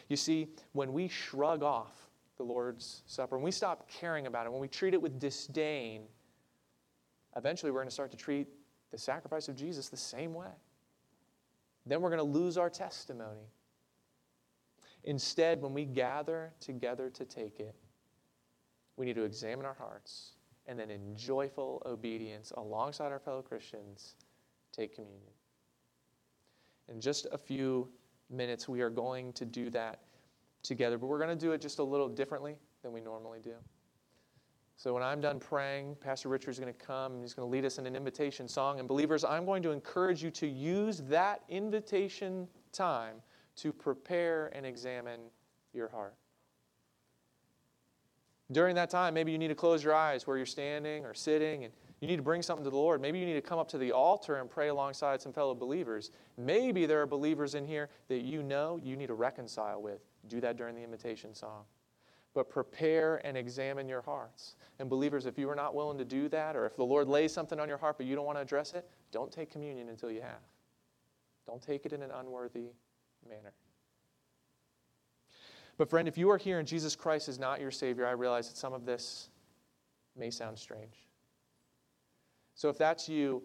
You 0.09 0.17
see, 0.17 0.49
when 0.73 0.93
we 0.93 1.07
shrug 1.07 1.63
off 1.63 2.09
the 2.37 2.43
Lord's 2.43 3.03
Supper, 3.07 3.37
when 3.37 3.45
we 3.45 3.51
stop 3.51 3.89
caring 3.89 4.27
about 4.27 4.45
it, 4.45 4.51
when 4.51 4.61
we 4.61 4.67
treat 4.67 4.93
it 4.93 5.01
with 5.01 5.19
disdain, 5.19 6.03
eventually 7.35 7.71
we're 7.71 7.79
going 7.79 7.87
to 7.87 7.93
start 7.93 8.11
to 8.11 8.17
treat 8.17 8.47
the 8.91 8.97
sacrifice 8.97 9.47
of 9.47 9.55
Jesus 9.55 9.87
the 9.89 9.97
same 9.97 10.33
way 10.33 10.51
then 11.85 12.01
we're 12.01 12.09
going 12.09 12.19
to 12.19 12.39
lose 12.39 12.57
our 12.57 12.69
testimony. 12.69 13.49
Instead, 15.03 15.61
when 15.61 15.73
we 15.73 15.85
gather 15.85 16.53
together 16.59 17.09
to 17.09 17.25
take 17.25 17.59
it, 17.59 17.75
we 18.97 19.05
need 19.05 19.15
to 19.15 19.23
examine 19.23 19.65
our 19.65 19.73
hearts 19.73 20.33
and 20.67 20.77
then, 20.79 20.91
in 20.91 21.15
joyful 21.15 21.81
obedience 21.85 22.53
alongside 22.55 23.11
our 23.11 23.19
fellow 23.19 23.41
Christians, 23.41 24.15
take 24.71 24.95
communion. 24.95 25.33
In 26.87 27.01
just 27.01 27.25
a 27.31 27.37
few 27.37 27.89
minutes, 28.29 28.69
we 28.69 28.81
are 28.81 28.89
going 28.89 29.33
to 29.33 29.45
do 29.45 29.69
that 29.71 30.01
together, 30.61 30.97
but 30.97 31.07
we're 31.07 31.19
going 31.19 31.35
to 31.35 31.45
do 31.45 31.51
it 31.53 31.61
just 31.61 31.79
a 31.79 31.83
little 31.83 32.07
differently 32.07 32.55
than 32.83 32.93
we 32.93 33.01
normally 33.01 33.39
do. 33.43 33.55
So 34.81 34.95
when 34.95 35.03
I'm 35.03 35.21
done 35.21 35.39
praying, 35.39 35.97
Pastor 36.01 36.27
Richard 36.27 36.49
is 36.49 36.59
going 36.59 36.73
to 36.73 36.85
come 36.85 37.11
and 37.11 37.21
he's 37.21 37.35
going 37.35 37.47
to 37.47 37.51
lead 37.51 37.65
us 37.65 37.77
in 37.77 37.85
an 37.85 37.95
invitation 37.95 38.47
song. 38.47 38.79
And 38.79 38.87
believers, 38.87 39.23
I'm 39.23 39.45
going 39.45 39.61
to 39.61 39.69
encourage 39.69 40.23
you 40.23 40.31
to 40.31 40.47
use 40.47 41.03
that 41.07 41.43
invitation 41.49 42.47
time 42.71 43.17
to 43.57 43.71
prepare 43.71 44.49
and 44.55 44.65
examine 44.65 45.19
your 45.71 45.87
heart. 45.87 46.15
During 48.51 48.73
that 48.73 48.89
time, 48.89 49.13
maybe 49.13 49.31
you 49.31 49.37
need 49.37 49.49
to 49.49 49.55
close 49.55 49.83
your 49.83 49.93
eyes 49.93 50.25
where 50.25 50.35
you're 50.35 50.47
standing 50.47 51.05
or 51.05 51.13
sitting 51.13 51.63
and 51.63 51.71
you 51.99 52.07
need 52.07 52.17
to 52.17 52.23
bring 52.23 52.41
something 52.41 52.63
to 52.63 52.71
the 52.71 52.75
Lord. 52.75 53.01
Maybe 53.01 53.19
you 53.19 53.27
need 53.27 53.33
to 53.33 53.41
come 53.41 53.59
up 53.59 53.67
to 53.67 53.77
the 53.77 53.91
altar 53.91 54.37
and 54.37 54.49
pray 54.49 54.69
alongside 54.69 55.21
some 55.21 55.31
fellow 55.31 55.53
believers. 55.53 56.09
Maybe 56.39 56.87
there 56.87 57.03
are 57.03 57.05
believers 57.05 57.53
in 57.53 57.67
here 57.67 57.89
that 58.07 58.21
you 58.21 58.41
know 58.41 58.79
you 58.81 58.95
need 58.95 59.09
to 59.09 59.13
reconcile 59.13 59.79
with. 59.79 59.99
Do 60.27 60.41
that 60.41 60.57
during 60.57 60.73
the 60.73 60.81
invitation 60.81 61.35
song 61.35 61.65
but 62.33 62.49
prepare 62.49 63.21
and 63.25 63.35
examine 63.35 63.87
your 63.87 64.01
hearts. 64.01 64.55
And 64.79 64.89
believers, 64.89 65.25
if 65.25 65.37
you 65.37 65.49
are 65.49 65.55
not 65.55 65.75
willing 65.75 65.97
to 65.97 66.05
do 66.05 66.29
that, 66.29 66.55
or 66.55 66.65
if 66.65 66.75
the 66.75 66.83
Lord 66.83 67.07
lays 67.07 67.33
something 67.33 67.59
on 67.59 67.67
your 67.67 67.77
heart 67.77 67.97
but 67.97 68.05
you 68.05 68.15
don't 68.15 68.25
want 68.25 68.37
to 68.37 68.41
address 68.41 68.73
it, 68.73 68.89
don't 69.11 69.31
take 69.31 69.51
communion 69.51 69.89
until 69.89 70.11
you 70.11 70.21
have. 70.21 70.39
Don't 71.45 71.61
take 71.61 71.85
it 71.85 71.93
in 71.93 72.01
an 72.01 72.11
unworthy 72.11 72.71
manner. 73.27 73.53
But, 75.77 75.89
friend, 75.89 76.07
if 76.07 76.17
you 76.17 76.29
are 76.29 76.37
here 76.37 76.59
and 76.59 76.67
Jesus 76.67 76.95
Christ 76.95 77.27
is 77.27 77.39
not 77.39 77.59
your 77.59 77.71
Savior, 77.71 78.05
I 78.05 78.11
realize 78.11 78.49
that 78.49 78.57
some 78.57 78.73
of 78.73 78.85
this 78.85 79.29
may 80.15 80.29
sound 80.29 80.57
strange. 80.57 81.07
So, 82.53 82.69
if 82.69 82.77
that's 82.77 83.09
you, 83.09 83.41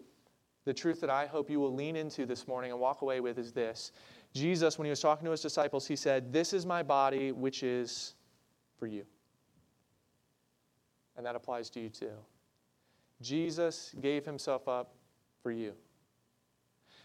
the 0.65 0.73
truth 0.73 1.01
that 1.01 1.09
I 1.09 1.25
hope 1.25 1.49
you 1.49 1.59
will 1.59 1.73
lean 1.73 1.95
into 1.95 2.25
this 2.25 2.47
morning 2.47 2.71
and 2.71 2.79
walk 2.79 3.01
away 3.01 3.21
with 3.21 3.39
is 3.39 3.53
this 3.53 3.91
Jesus, 4.33 4.77
when 4.77 4.85
he 4.85 4.89
was 4.89 4.99
talking 4.99 5.25
to 5.25 5.31
his 5.31 5.41
disciples, 5.41 5.87
he 5.87 5.95
said, 5.95 6.31
This 6.31 6.53
is 6.53 6.65
my 6.65 6.83
body, 6.83 7.31
which 7.31 7.63
is 7.63 8.13
for 8.77 8.87
you. 8.87 9.05
And 11.15 11.25
that 11.25 11.35
applies 11.35 11.69
to 11.71 11.79
you 11.79 11.89
too. 11.89 12.11
Jesus 13.21 13.95
gave 13.99 14.25
himself 14.25 14.67
up 14.67 14.93
for 15.41 15.51
you 15.51 15.73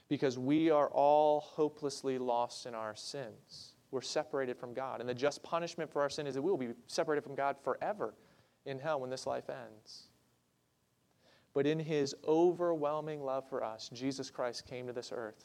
because 0.08 0.38
we 0.38 0.70
are 0.70 0.88
all 0.88 1.40
hopelessly 1.40 2.18
lost 2.18 2.66
in 2.66 2.74
our 2.74 2.94
sins. 2.94 3.72
We're 3.90 4.02
separated 4.02 4.58
from 4.58 4.74
God. 4.74 5.00
And 5.00 5.08
the 5.08 5.14
just 5.14 5.42
punishment 5.42 5.90
for 5.90 6.02
our 6.02 6.10
sin 6.10 6.26
is 6.26 6.34
that 6.34 6.42
we 6.42 6.50
will 6.50 6.58
be 6.58 6.70
separated 6.86 7.22
from 7.22 7.34
God 7.34 7.56
forever 7.62 8.14
in 8.66 8.78
hell 8.78 9.00
when 9.00 9.10
this 9.10 9.26
life 9.26 9.48
ends. 9.48 10.08
But 11.54 11.66
in 11.66 11.78
his 11.78 12.14
overwhelming 12.26 13.22
love 13.22 13.48
for 13.48 13.62
us, 13.62 13.90
Jesus 13.92 14.30
Christ 14.30 14.66
came 14.66 14.86
to 14.86 14.92
this 14.92 15.12
earth. 15.14 15.44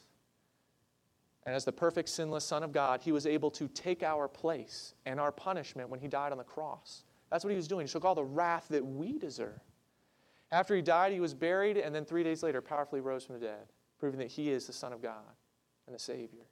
And 1.46 1.54
as 1.54 1.64
the 1.64 1.72
perfect, 1.72 2.08
sinless 2.08 2.44
Son 2.44 2.62
of 2.62 2.72
God, 2.72 3.00
he 3.00 3.12
was 3.12 3.26
able 3.26 3.50
to 3.52 3.68
take 3.68 4.02
our 4.02 4.28
place 4.28 4.94
and 5.06 5.18
our 5.18 5.32
punishment 5.32 5.88
when 5.88 6.00
he 6.00 6.08
died 6.08 6.32
on 6.32 6.38
the 6.38 6.44
cross. 6.44 7.04
That's 7.30 7.44
what 7.44 7.50
he 7.50 7.56
was 7.56 7.68
doing. 7.68 7.86
He 7.86 7.92
took 7.92 8.04
all 8.04 8.14
the 8.14 8.24
wrath 8.24 8.66
that 8.70 8.84
we 8.84 9.18
deserve. 9.18 9.60
After 10.50 10.74
he 10.74 10.82
died, 10.82 11.12
he 11.12 11.20
was 11.20 11.34
buried, 11.34 11.76
and 11.76 11.94
then 11.94 12.04
three 12.04 12.22
days 12.22 12.42
later, 12.42 12.60
powerfully 12.60 13.00
rose 13.00 13.24
from 13.24 13.38
the 13.38 13.46
dead 13.46 13.66
proving 13.98 14.18
that 14.20 14.30
He 14.30 14.50
is 14.50 14.66
the 14.66 14.72
Son 14.72 14.92
of 14.92 15.02
God 15.02 15.34
and 15.86 15.94
the 15.94 16.00
Savior. 16.00 16.46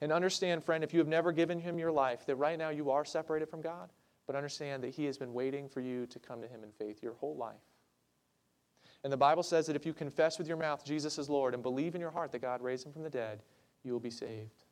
And 0.00 0.12
understand, 0.12 0.62
friend, 0.62 0.84
if 0.84 0.92
you 0.92 0.98
have 0.98 1.08
never 1.08 1.32
given 1.32 1.58
Him 1.58 1.78
your 1.78 1.92
life, 1.92 2.26
that 2.26 2.36
right 2.36 2.58
now 2.58 2.70
you 2.70 2.90
are 2.90 3.04
separated 3.04 3.48
from 3.48 3.60
God, 3.60 3.90
but 4.26 4.36
understand 4.36 4.82
that 4.82 4.94
He 4.94 5.04
has 5.06 5.18
been 5.18 5.32
waiting 5.32 5.68
for 5.68 5.80
you 5.80 6.06
to 6.06 6.18
come 6.18 6.40
to 6.40 6.48
Him 6.48 6.62
in 6.62 6.70
faith 6.70 7.02
your 7.02 7.14
whole 7.14 7.36
life. 7.36 7.56
And 9.08 9.12
the 9.14 9.16
Bible 9.16 9.42
says 9.42 9.66
that 9.68 9.74
if 9.74 9.86
you 9.86 9.94
confess 9.94 10.36
with 10.36 10.46
your 10.46 10.58
mouth 10.58 10.84
Jesus 10.84 11.16
is 11.16 11.30
Lord 11.30 11.54
and 11.54 11.62
believe 11.62 11.94
in 11.94 12.00
your 12.02 12.10
heart 12.10 12.30
that 12.32 12.42
God 12.42 12.60
raised 12.60 12.84
Him 12.84 12.92
from 12.92 13.04
the 13.04 13.08
dead, 13.08 13.40
you 13.82 13.90
will 13.90 14.00
be 14.00 14.10
saved. 14.10 14.64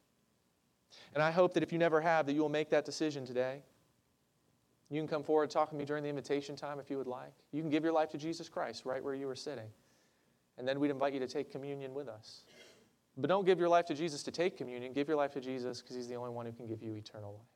And 1.15 1.23
I 1.23 1.31
hope 1.31 1.55
that 1.55 1.63
if 1.63 1.73
you 1.73 1.79
never 1.79 2.03
have, 2.03 2.27
that 2.27 2.35
you 2.35 2.43
will 2.43 2.51
make 2.51 2.69
that 2.69 2.85
decision 2.85 3.25
today. 3.25 3.63
You 4.91 5.01
can 5.01 5.09
come 5.09 5.23
forward 5.23 5.45
and 5.45 5.51
talk 5.51 5.73
with 5.73 5.79
me 5.79 5.87
during 5.87 6.03
the 6.03 6.11
invitation 6.11 6.55
time 6.55 6.79
if 6.79 6.91
you 6.91 6.99
would 6.99 7.07
like. 7.07 7.33
You 7.51 7.63
can 7.63 7.71
give 7.71 7.83
your 7.83 7.95
life 7.95 8.11
to 8.11 8.19
Jesus 8.19 8.47
Christ 8.47 8.85
right 8.85 9.03
where 9.03 9.15
you 9.15 9.27
are 9.31 9.35
sitting 9.35 9.71
and 10.59 10.69
then 10.69 10.81
we'd 10.81 10.91
invite 10.91 11.15
you 11.15 11.21
to 11.21 11.27
take 11.27 11.51
communion 11.51 11.95
with 11.95 12.07
us. 12.07 12.43
But 13.17 13.29
don't 13.29 13.47
give 13.47 13.59
your 13.59 13.71
life 13.71 13.87
to 13.87 13.95
Jesus 13.95 14.23
to 14.25 14.31
take 14.31 14.59
communion. 14.59 14.93
Give 14.93 15.09
your 15.09 15.17
life 15.17 15.33
to 15.33 15.41
Jesus 15.41 15.81
because 15.81 15.97
he's 15.97 16.09
the 16.09 16.17
only 16.17 16.29
one 16.29 16.45
who 16.45 16.53
can 16.53 16.67
give 16.67 16.83
you 16.83 16.95
eternal 16.95 17.33
life. 17.33 17.56